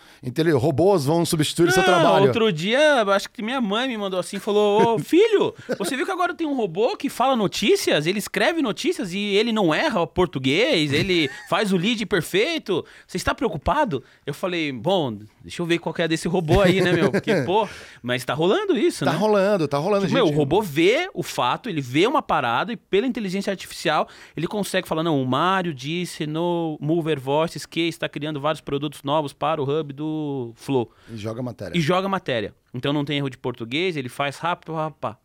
[0.58, 2.26] robôs vão substituir Não, seu trabalho.
[2.26, 6.12] Outro dia, acho que minha mãe me mandou assim, falou: Ô, filho, você viu que
[6.12, 10.92] agora tem um robô que fala notícias, ele escreve notícias e ele não erra português,
[10.92, 12.84] ele faz o lead perfeito.
[13.06, 14.02] Você está preocupado?
[14.26, 17.10] Eu falei, bom, deixa eu ver qual é desse robô aí, né, meu?
[17.10, 17.68] Porque, pô,
[18.02, 19.16] mas tá rolando isso, tá né?
[19.16, 20.06] Tá rolando, tá rolando.
[20.06, 20.24] Tipo, gente...
[20.24, 24.46] Meu, o robô vê o fato, ele vê uma parada e pela inteligência artificial ele
[24.46, 29.32] consegue falar, não, o Mário disse no Mover Voices que está criando vários produtos novos
[29.32, 30.90] para o hub do Flow.
[31.10, 31.76] E joga matéria.
[31.76, 32.54] E joga matéria.
[32.72, 35.18] Então não tem erro de português, ele faz rápido, rapá.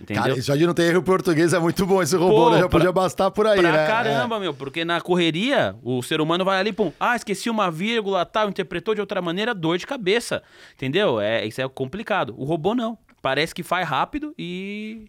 [0.00, 0.22] Entendeu?
[0.22, 2.58] Cara, isso aí não tem erro português, é muito bom esse robô, Pô, né?
[2.58, 3.86] Já pra, podia bastar por aí, pra né?
[3.86, 4.40] caramba, é.
[4.40, 8.48] meu, porque na correria, o ser humano vai ali, pum, ah, esqueci uma vírgula, tal,
[8.48, 10.42] interpretou de outra maneira, dor de cabeça,
[10.76, 11.20] entendeu?
[11.20, 12.34] É, isso é complicado.
[12.38, 12.96] O robô não.
[13.20, 15.08] Parece que faz rápido e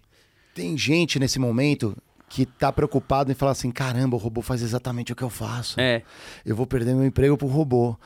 [0.59, 1.95] tem gente nesse momento
[2.27, 5.79] que tá preocupado em falar assim: caramba, o robô faz exatamente o que eu faço.
[5.79, 6.03] É.
[6.45, 7.97] Eu vou perder meu emprego pro robô.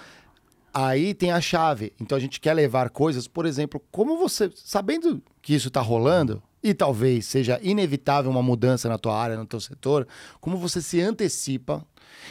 [0.72, 1.94] Aí tem a chave.
[2.00, 6.44] Então a gente quer levar coisas, por exemplo, como você, sabendo que isso está rolando,
[6.62, 10.08] e talvez seja inevitável uma mudança na tua área, no teu setor,
[10.40, 11.84] como você se antecipa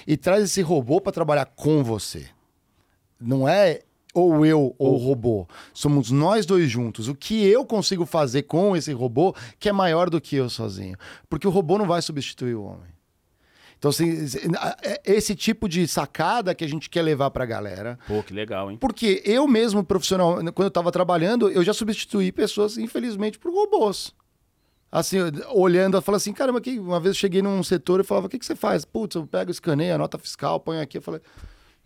[0.06, 2.26] e traz esse robô para trabalhar com você.
[3.20, 3.80] Não é
[4.12, 5.48] ou eu ou o robô.
[5.72, 7.08] Somos nós dois juntos.
[7.08, 10.96] O que eu consigo fazer com esse robô que é maior do que eu sozinho?
[11.28, 12.92] Porque o robô não vai substituir o homem.
[13.82, 14.24] Então, assim,
[14.80, 17.98] é, esse tipo de sacada que a gente quer levar para a galera.
[18.06, 18.78] Pô, que legal, hein?
[18.80, 24.14] Porque eu mesmo, profissional, quando eu estava trabalhando, eu já substituí pessoas, infelizmente, por robôs.
[24.92, 25.16] Assim,
[25.48, 28.30] olhando, eu falo assim, caramba, que uma vez eu cheguei num setor e falava, o
[28.30, 28.84] que, que você faz?
[28.84, 30.98] Putz, eu pego, escaneio a nota fiscal, ponho aqui.
[30.98, 31.20] Eu falei,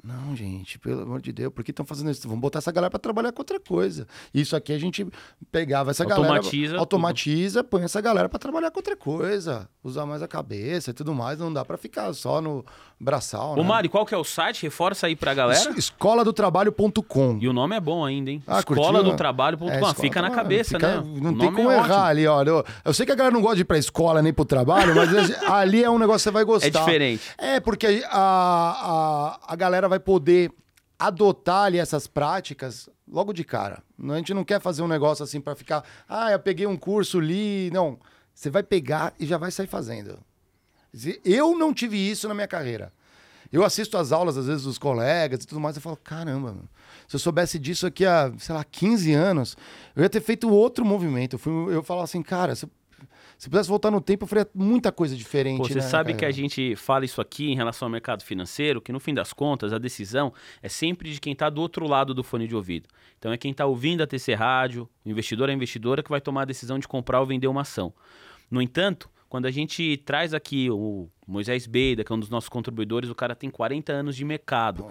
[0.06, 2.28] não, gente, pelo amor de Deus, por que estão fazendo isso?
[2.28, 4.06] Vamos botar essa galera para trabalhar com outra coisa.
[4.32, 5.04] Isso aqui a gente
[5.50, 7.70] pegava essa automatiza galera, automatiza, tudo.
[7.70, 11.40] põe essa galera para trabalhar com outra coisa, usar mais a cabeça e tudo mais,
[11.40, 12.64] não dá para ficar só no
[12.98, 13.62] braçal, Ô, né?
[13.62, 14.62] Mari, qual que é o site?
[14.62, 15.70] Reforça aí pra galera.
[15.76, 17.38] Escola do Trabalho.com.
[17.40, 18.42] E o nome é bom ainda, hein?
[18.46, 19.70] Ah, escola do Trabalho.com.
[19.70, 21.20] É, fica na cabeça, fica, né?
[21.20, 22.42] Não tem como é errar ali, ó.
[22.42, 24.94] Eu, eu, sei que a galera não gosta de ir pra escola nem pro trabalho,
[24.94, 25.10] mas
[25.48, 26.66] ali é um negócio que você vai gostar.
[26.66, 27.22] É diferente.
[27.36, 30.50] É, porque a, a, a galera vai poder
[30.98, 33.82] adotar ali essas práticas logo de cara.
[34.08, 37.20] A gente não quer fazer um negócio assim para ficar, ah, eu peguei um curso,
[37.20, 37.70] li.
[37.72, 37.98] Não.
[38.34, 40.18] Você vai pegar e já vai sair fazendo.
[41.24, 42.92] Eu não tive isso na minha carreira.
[43.52, 46.56] Eu assisto as aulas, às vezes, dos colegas e tudo mais, e falo, caramba,
[47.06, 49.56] se eu soubesse disso aqui há, sei lá, 15 anos,
[49.94, 51.34] eu ia ter feito outro movimento.
[51.34, 52.66] Eu, fui, eu falo assim, cara, se,
[53.38, 55.58] se pudesse voltar no tempo, eu faria muita coisa diferente.
[55.58, 56.18] Pô, você né, sabe cara?
[56.18, 59.32] que a gente fala isso aqui em relação ao mercado financeiro, que no fim das
[59.32, 62.88] contas, a decisão é sempre de quem está do outro lado do fone de ouvido.
[63.18, 66.42] Então é quem está ouvindo a TC Rádio, o investidor, a investidora, que vai tomar
[66.42, 67.92] a decisão de comprar ou vender uma ação.
[68.50, 72.48] No entanto, quando a gente traz aqui o Moisés Beida, que é um dos nossos
[72.48, 74.86] contribuidores, o cara tem 40 anos de mercado.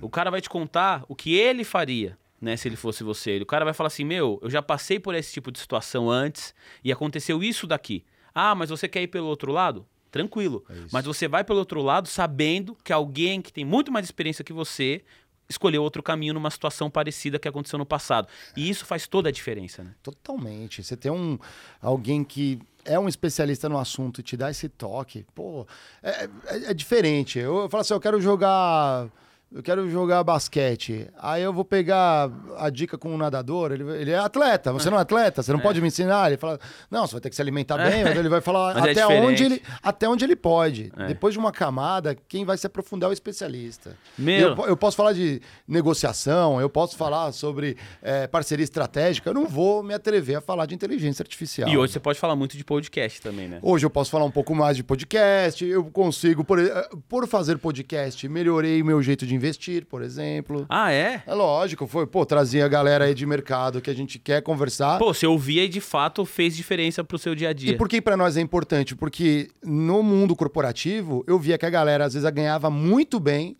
[0.00, 3.36] O cara vai te contar o que ele faria, né, se ele fosse você.
[3.38, 6.54] O cara vai falar assim: "Meu, eu já passei por esse tipo de situação antes
[6.84, 8.04] e aconteceu isso daqui.
[8.32, 9.84] Ah, mas você quer ir pelo outro lado?
[10.08, 10.64] Tranquilo.
[10.70, 14.44] É mas você vai pelo outro lado sabendo que alguém que tem muito mais experiência
[14.44, 15.02] que você
[15.48, 18.28] escolheu outro caminho numa situação parecida que aconteceu no passado.
[18.56, 19.96] E isso faz toda a diferença, né?
[20.00, 20.80] Totalmente.
[20.80, 21.36] Você tem um
[21.82, 25.66] alguém que é um especialista no assunto e te dá esse toque, pô,
[26.02, 27.38] é, é- é diferente.
[27.38, 29.08] Eu, eu falo assim, eu quero jogar.
[29.54, 31.06] Eu quero jogar basquete.
[31.16, 32.28] Aí eu vou pegar
[32.58, 33.70] a dica com um nadador.
[33.70, 34.72] Ele, ele é atleta.
[34.72, 35.44] Você não é atleta?
[35.44, 36.26] Você não pode me ensinar?
[36.26, 36.58] Ele fala,
[36.90, 38.02] não, você vai ter que se alimentar bem.
[38.02, 39.24] Mas ele vai falar Mas é até, diferente.
[39.24, 40.92] onde ele, até onde ele pode.
[40.96, 41.06] É.
[41.06, 43.96] Depois de uma camada, quem vai se aprofundar é o especialista.
[44.18, 44.56] Meu.
[44.56, 49.30] Eu, eu posso falar de negociação, eu posso falar sobre eh, parceria estratégica.
[49.30, 51.68] Eu não vou me atrever a falar de inteligência artificial.
[51.68, 53.60] E hoje você pode falar muito de podcast também, né?
[53.62, 57.56] Hoje eu posso falar um pouco mais de podcast, eu consigo, por, eh, por fazer
[57.58, 59.43] podcast, melhorei o meu jeito de investir,
[59.88, 60.66] por exemplo.
[60.68, 61.22] Ah, é?
[61.26, 64.98] É lógico, foi, pô, trazia a galera aí de mercado que a gente quer conversar.
[64.98, 67.72] Pô, você ouvia e de fato fez diferença pro seu dia a dia.
[67.72, 68.94] E por que para nós é importante?
[68.94, 73.56] Porque no mundo corporativo, eu via que a galera às vezes ganhava muito bem,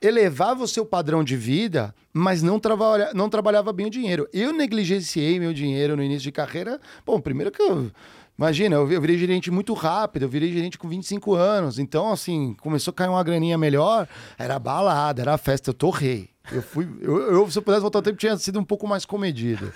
[0.00, 4.28] elevava o seu padrão de vida, mas não, trabalha, não trabalhava bem o dinheiro.
[4.32, 6.80] Eu negligenciei meu dinheiro no início de carreira.
[7.04, 7.90] Bom, primeiro que eu.
[8.38, 11.78] Imagina, eu vi- eu virei gerente muito rápido, eu virei gerente com 25 anos.
[11.78, 14.06] Então, assim, começou a cair uma graninha melhor,
[14.38, 16.28] era balada, era festa, eu torrei.
[16.52, 16.88] Eu fui.
[17.00, 19.70] Eu, eu, se eu pudesse voltar ao tempo, tinha sido um pouco mais comedido.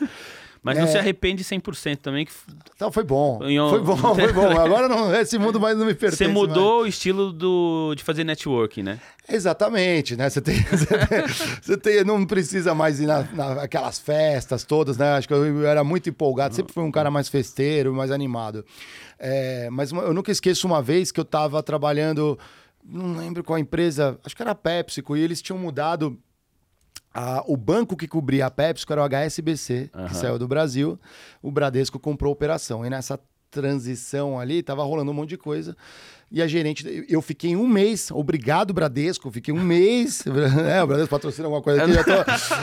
[0.63, 0.87] Mas não É.
[0.87, 2.31] se arrepende 100% também que
[2.77, 3.41] Então foi bom.
[3.41, 4.49] Foi bom, foi bom.
[4.61, 6.19] Agora não, esse mundo mais não me pertence.
[6.19, 6.35] você mais.
[6.39, 9.01] mudou o estilo do, de fazer networking, né?
[9.29, 10.31] Exatamente, né?
[10.31, 11.23] Você tem, você tem,
[11.61, 13.23] você tem- não precisa mais ir na,
[13.57, 15.15] naquelas festas todas, né?
[15.15, 18.65] Acho que eu, eu era muito empolgado, sempre fui um cara mais festeiro, mais animado.
[19.19, 22.39] É, mas eu nunca esqueço uma vez que eu estava trabalhando,
[22.85, 26.17] não lembro qual empresa, acho que era a PepsiCo, e eles tinham mudado.
[27.15, 30.09] A- o banco que cobria a PepsiCo era o HSBC, Aham.
[30.09, 30.99] que saiu do Brasil.
[31.43, 32.85] O Bradesco comprou a operação.
[32.87, 33.19] E nessa
[33.51, 35.77] transição ali, tava rolando um monte de coisa.
[36.31, 40.25] E a gerente, eu fiquei um mês, obrigado Bradesco, fiquei um mês,
[40.67, 41.93] é, o Bradesco patrocina alguma coisa aqui,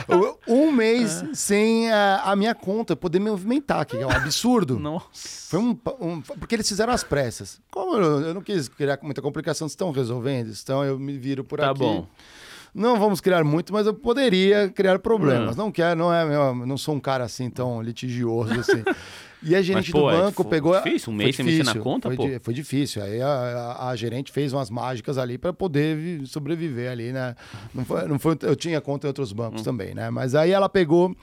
[0.08, 4.80] tô, um mês sem a, a minha conta poder me movimentar, que é um absurdo.
[4.80, 5.06] Nossa.
[5.52, 7.62] Foi um, um- Porque eles fizeram as pressas.
[7.72, 11.60] Como eu, eu não quis criar muita complicação, estão resolvendo, então eu me viro por
[11.60, 11.78] Tá aqui.
[11.80, 12.08] bom.
[12.74, 15.56] Não vamos criar muito, mas eu poderia criar problemas.
[15.56, 15.60] Hum.
[15.64, 18.84] Não quero, não é, meu, não sou um cara assim tão litigioso assim.
[19.42, 20.76] E a gerente pô, do é banco difo- pegou.
[20.76, 22.40] difícil, um foi mês sem mexer na conta, foi, pô.
[22.42, 23.02] foi difícil.
[23.02, 27.36] Aí a, a- a gerente fez umas mágicas ali para poder vi- sobreviver ali, né?
[27.74, 29.36] Não foi, não foi, eu tinha conta em outros Hum.
[29.36, 30.10] bancos também, né?
[30.10, 31.16] Mas aí ela pegou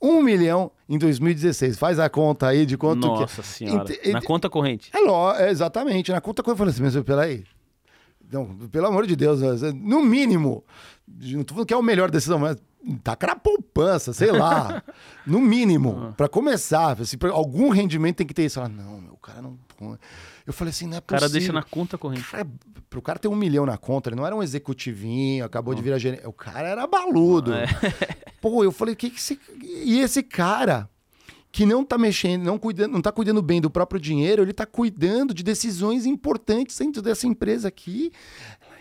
[0.01, 1.78] Um milhão em 2016.
[1.78, 3.47] Faz a conta aí de quanto Nossa que...
[3.47, 3.91] senhora.
[3.91, 4.91] Ente- Na conta corrente.
[4.93, 6.11] É, é, exatamente.
[6.11, 7.43] Na conta corrente eu falei assim, mas peraí.
[8.32, 9.41] Não, pelo amor de Deus,
[9.76, 10.64] no mínimo,
[11.07, 12.57] não tô falando que é a melhor decisão, mas
[13.04, 14.84] taca na poupança, sei lá.
[15.26, 18.60] no mínimo, para começar, assim, pra- algum rendimento tem que ter isso.
[18.68, 19.58] Não, meu, o cara não.
[20.46, 21.40] Eu falei assim, não é O cara possível.
[21.40, 22.24] deixa na conta corrente.
[22.30, 22.48] Cara,
[22.90, 25.98] pro cara ter um milhão na conta, ele não era um executivinho, acabou de virar
[25.98, 26.26] gerente.
[26.28, 27.54] O cara era baludo.
[27.54, 27.66] É.
[28.42, 29.40] Pô, eu falei, o que que esse...
[29.62, 30.90] E esse cara
[31.52, 34.66] que não tá mexendo, não, cuidando, não tá cuidando bem do próprio dinheiro, ele tá
[34.66, 38.12] cuidando de decisões importantes dentro dessa empresa aqui.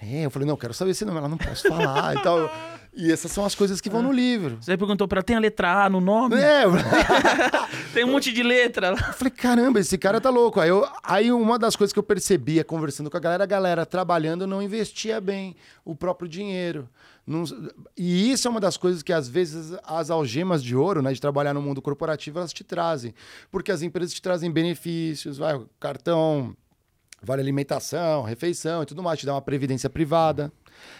[0.02, 2.50] É, eu falei, não, quero saber esse nome, ela não posso falar e tal.
[2.94, 4.58] E essas são as coisas que vão no livro.
[4.60, 6.36] Você perguntou pra ela, tem a letra A no nome?
[6.36, 6.64] É,
[7.94, 8.88] Tem um monte de letra.
[8.90, 10.60] Eu falei, caramba, esse cara tá louco.
[10.60, 13.86] Aí, eu- aí uma das coisas que eu percebia conversando com a galera, a galera
[13.86, 16.86] trabalhando não investia bem o próprio dinheiro.
[17.26, 17.44] Não-
[17.96, 21.20] e isso é uma das coisas que às vezes as algemas de ouro, né, de
[21.20, 23.14] trabalhar no mundo corporativo, elas te trazem.
[23.50, 26.54] Porque as empresas te trazem benefícios, vai, cartão,
[27.22, 30.52] vale alimentação, refeição e tudo mais, te dá uma previdência privada.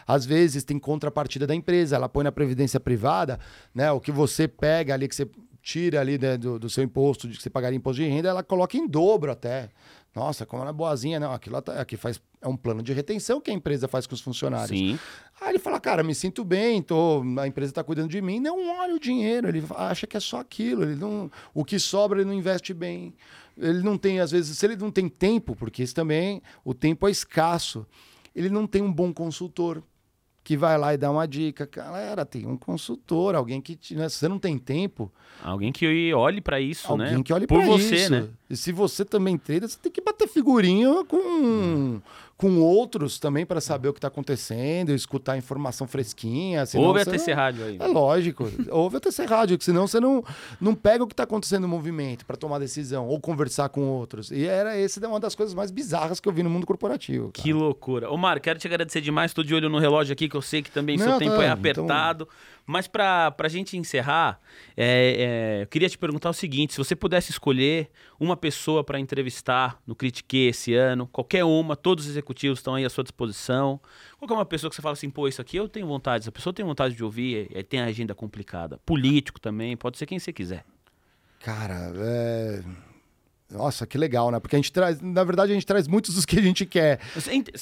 [0.06, 3.38] Às vezes tem contrapartida da empresa, ela põe na previdência privada,
[3.74, 3.90] né?
[3.92, 5.28] O que você pega ali, que você
[5.62, 8.42] tira ali né, do, do seu imposto, de que você pagaria imposto de renda, ela
[8.42, 9.70] coloca em dobro até.
[10.14, 11.32] Nossa, como ela é boazinha, não.
[11.32, 14.20] Aquilo tá- aqui faz, é um plano de retenção que a empresa faz com os
[14.20, 14.78] funcionários.
[14.78, 14.98] Sim.
[15.40, 18.38] Aí ele fala, cara, me sinto bem, tô, a empresa está cuidando de mim.
[18.38, 20.82] Não olha o dinheiro, ele acha que é só aquilo.
[20.82, 23.14] Ele não, o que sobra ele não investe bem.
[23.56, 27.06] Ele não tem, às vezes, se ele não tem tempo, porque isso também, o tempo
[27.08, 27.86] é escasso,
[28.34, 29.82] ele não tem um bom consultor
[30.44, 31.68] que vai lá e dá uma dica.
[31.70, 35.10] Galera, tem um consultor, alguém que, te- né, se você não tem tempo,
[35.42, 37.22] Alguém que olhe pra isso, alguém né?
[37.22, 38.10] que olhe Por pra você, isso.
[38.10, 38.28] né?
[38.50, 42.00] E se você também treina, você tem que bater figurinha com,
[42.42, 46.64] com outros também para saber o que está acontecendo, escutar informação fresquinha.
[46.74, 47.76] Ouve a TC Rádio aí.
[47.78, 48.50] É lógico.
[48.68, 50.24] Ouve a TC Rádio, que senão você não,
[50.60, 54.32] não pega o que está acontecendo no movimento para tomar decisão ou conversar com outros.
[54.32, 57.30] E era esse uma das coisas mais bizarras que eu vi no mundo corporativo.
[57.30, 57.44] Cara.
[57.44, 58.10] Que loucura.
[58.10, 59.30] Ô, Mário, quero te agradecer demais.
[59.30, 61.44] Estou de olho no relógio aqui, que eu sei que também não, seu tempo tá,
[61.44, 62.24] é apertado.
[62.24, 62.51] Então...
[62.66, 64.40] Mas para a gente encerrar,
[64.76, 69.00] é, é, eu queria te perguntar o seguinte: se você pudesse escolher uma pessoa para
[69.00, 73.80] entrevistar no Critique esse ano, qualquer uma, todos os executivos estão aí à sua disposição.
[74.18, 76.32] Qual é uma pessoa que você fala assim, pô, isso aqui eu tenho vontade, essa
[76.32, 78.78] pessoa tem vontade de ouvir, e tem a agenda complicada.
[78.86, 80.64] Político também, pode ser quem você quiser.
[81.40, 82.62] Cara, é
[83.52, 84.40] nossa, que legal, né?
[84.40, 86.98] Porque a gente traz, na verdade, a gente traz muitos dos que a gente quer.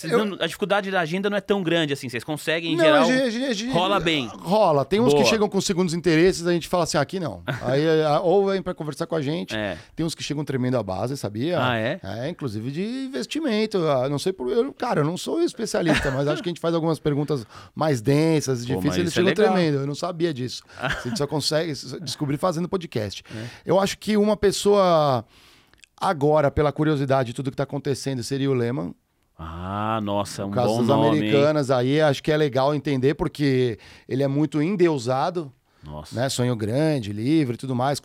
[0.04, 0.36] Eu...
[0.40, 3.06] A dificuldade da agenda não é tão grande assim, vocês conseguem, em não, geral, a
[3.06, 4.26] gente, a gente, rola bem.
[4.26, 4.84] Rola.
[4.84, 5.22] Tem uns Boa.
[5.22, 7.42] que chegam com segundos interesses, a gente fala assim, aqui não.
[7.62, 7.84] Aí,
[8.22, 9.56] ou vem para conversar com a gente.
[9.56, 9.76] É.
[9.94, 11.58] Tem uns que chegam tremendo a base, sabia?
[11.60, 12.00] Ah, é?
[12.02, 13.78] É, inclusive de investimento.
[13.86, 14.50] Ah, não sei por.
[14.50, 18.00] Eu, cara, eu não sou especialista, mas acho que a gente faz algumas perguntas mais
[18.00, 19.78] densas, Pô, difíceis, eles é chegam é tremendo.
[19.78, 20.62] Eu não sabia disso.
[20.78, 21.72] a gente só consegue
[22.02, 23.24] descobrir fazendo podcast.
[23.34, 23.44] É.
[23.64, 25.24] Eu acho que uma pessoa.
[26.00, 28.94] Agora, pela curiosidade de tudo que está acontecendo, seria o Lehman.
[29.38, 31.76] Ah, nossa, um no caso bom nome, americanas hein?
[31.76, 33.78] aí, acho que é legal entender porque
[34.08, 35.52] ele é muito endeusado.
[35.82, 36.14] Nossa.
[36.14, 36.28] Né?
[36.28, 38.00] Sonho grande, livre e tudo mais,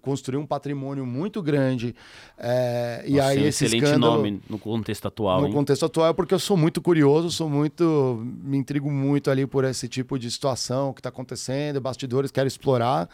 [0.00, 1.94] construiu um patrimônio muito grande.
[2.38, 5.40] É, e aí esse excelente nome no contexto atual.
[5.40, 5.52] No hein?
[5.52, 8.22] contexto atual é porque eu sou muito curioso, sou muito.
[8.22, 13.08] me intrigo muito ali por esse tipo de situação que está acontecendo, bastidores, quero explorar.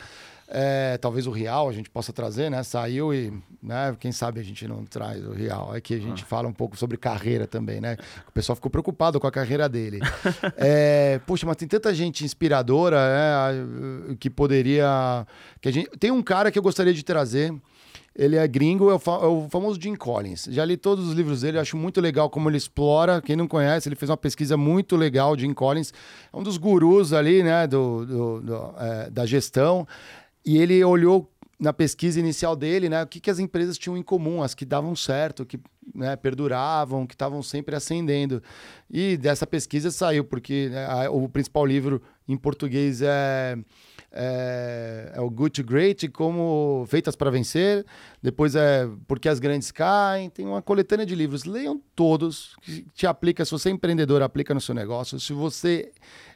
[0.54, 2.62] É, talvez o Real a gente possa trazer, né?
[2.62, 3.32] Saiu e,
[3.62, 3.96] né?
[3.98, 5.74] Quem sabe a gente não traz o Real.
[5.74, 6.26] É que a gente ah.
[6.26, 7.96] fala um pouco sobre carreira também, né?
[8.28, 10.00] O pessoal ficou preocupado com a carreira dele.
[10.58, 15.26] é, poxa, mas tem tanta gente inspiradora né, que poderia.
[15.58, 15.88] Que a gente...
[15.98, 17.54] Tem um cara que eu gostaria de trazer.
[18.14, 20.46] Ele é gringo, é o, fa é o, famoso Jim Collins.
[20.50, 23.22] Já li todos os livros dele, acho muito legal como ele explora.
[23.22, 25.34] Quem não conhece, ele fez uma pesquisa muito legal.
[25.38, 25.94] Jim Collins
[26.30, 29.88] é um dos gurus ali, né, do, do, do é, da gestão.
[30.44, 34.02] E ele olhou na pesquisa inicial dele, né, o que, que as empresas tinham em
[34.02, 35.60] comum, as que davam certo, que
[35.94, 38.42] né, perduravam, que estavam sempre ascendendo.
[38.90, 43.56] E dessa pesquisa saiu, porque né, a, o principal livro em português é,
[44.10, 47.84] é, é, o Good to Great, como Feitas para Vencer.
[48.20, 50.30] Depois é Porque as Grandes Caem.
[50.30, 51.44] Tem uma coletânea de livros.
[51.44, 53.44] Leiam todos, que te aplica.
[53.44, 55.18] Se você é empreendedor, aplica no seu negócio.
[55.18, 55.92] Se você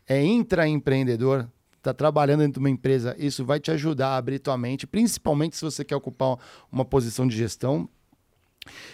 [0.09, 1.48] é intraempreendedor,
[1.87, 5.57] está trabalhando dentro de uma empresa, isso vai te ajudar a abrir tua mente, principalmente
[5.57, 6.37] se você quer ocupar
[6.70, 7.89] uma posição de gestão.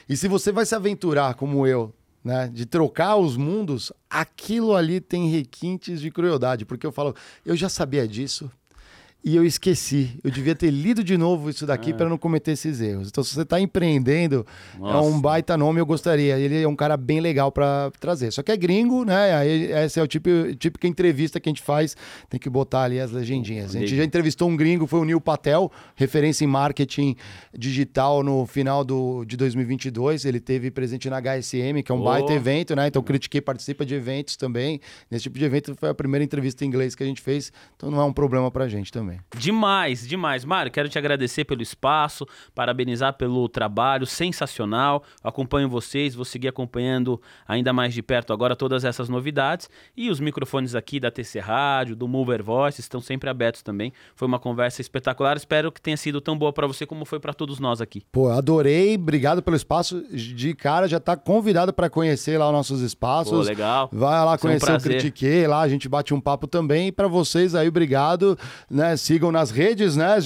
[0.09, 5.01] E se você vai se aventurar, como eu, né, de trocar os mundos, aquilo ali
[5.01, 7.15] tem requintes de crueldade, porque eu falo,
[7.45, 8.51] eu já sabia disso,
[9.25, 10.19] e eu esqueci.
[10.25, 11.93] Eu devia ter lido de novo isso daqui é.
[11.93, 13.09] para não cometer esses erros.
[13.09, 14.45] Então, se você está empreendendo,
[14.77, 14.99] Nossa.
[14.99, 16.37] é um baita nome, eu gostaria.
[16.39, 18.33] Ele é um cara bem legal para trazer.
[18.33, 19.35] Só que é gringo, né?
[19.35, 21.97] Aí, essa é o tipo, típica entrevista que a gente faz,
[22.29, 23.77] tem que botar ali as legendinhas.
[23.77, 27.15] A gente já entrevistou um gringo, foi o Neil Patel, referência em marketing
[27.57, 30.25] digital no final do, de 2022.
[30.25, 32.05] Ele teve presente na HSM, que é um oh.
[32.05, 32.89] baita evento, né?
[32.89, 34.81] Então, critiquei, participa de eventos também.
[35.09, 37.89] Nesse tipo de evento foi a primeira entrevista em inglês que a gente fez, então
[37.89, 39.21] não é um problema para gente também também.
[39.37, 40.45] Demais, demais.
[40.45, 45.03] Mário, quero te agradecer pelo espaço, parabenizar pelo trabalho sensacional.
[45.23, 49.69] Acompanho vocês, vou seguir acompanhando ainda mais de perto agora todas essas novidades.
[49.97, 53.93] E os microfones aqui da TC Rádio, do Mover Voice, estão sempre abertos também.
[54.15, 55.37] Foi uma conversa espetacular.
[55.37, 58.03] Espero que tenha sido tão boa para você como foi para todos nós aqui.
[58.13, 58.95] Pô, adorei.
[58.95, 60.03] Obrigado pelo espaço.
[60.13, 63.33] De cara, já está convidado para conhecer lá os nossos espaços.
[63.33, 63.89] Pô, legal.
[63.93, 66.89] Vai lá conhecer um o Critiquei, lá a gente bate um papo também.
[66.89, 68.39] E para vocês aí, obrigado.
[68.71, 68.97] Né?
[69.03, 70.17] Sigam nas redes, né?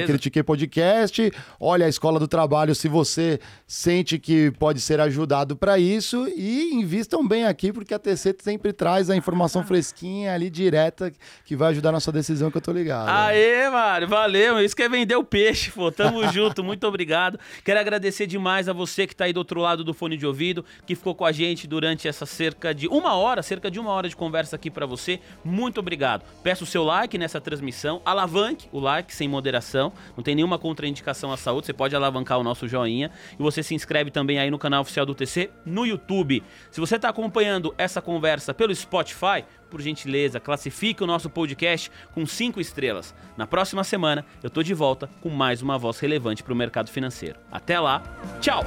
[0.00, 0.02] né?
[0.06, 1.30] Critiquei Podcast.
[1.60, 6.26] Olha a Escola do Trabalho se você sente que pode ser ajudado para isso.
[6.34, 11.12] E invistam bem aqui, porque a TC sempre traz a informação fresquinha ali, direta,
[11.44, 13.08] que vai ajudar na sua decisão, que eu tô ligado.
[13.08, 14.58] Aê, Mário, valeu.
[14.60, 15.92] Isso que é vender o peixe, pô.
[15.92, 17.38] Tamo junto, muito obrigado.
[17.62, 20.64] Quero agradecer demais a você que tá aí do outro lado do fone de ouvido,
[20.86, 24.08] que ficou com a gente durante essa cerca de uma hora, cerca de uma hora
[24.08, 25.20] de conversa aqui para você.
[25.44, 26.24] Muito obrigado.
[26.42, 31.32] Peço o seu like nessa transmissão alavanque o like sem moderação, não tem nenhuma contraindicação
[31.32, 34.58] à saúde, você pode alavancar o nosso joinha e você se inscreve também aí no
[34.58, 36.42] canal oficial do TC no YouTube.
[36.70, 42.24] Se você está acompanhando essa conversa pelo Spotify, por gentileza, classifique o nosso podcast com
[42.24, 43.14] 5 estrelas.
[43.36, 46.90] Na próxima semana eu tô de volta com mais uma voz relevante para o mercado
[46.90, 47.38] financeiro.
[47.50, 48.02] Até lá,
[48.40, 48.64] tchau!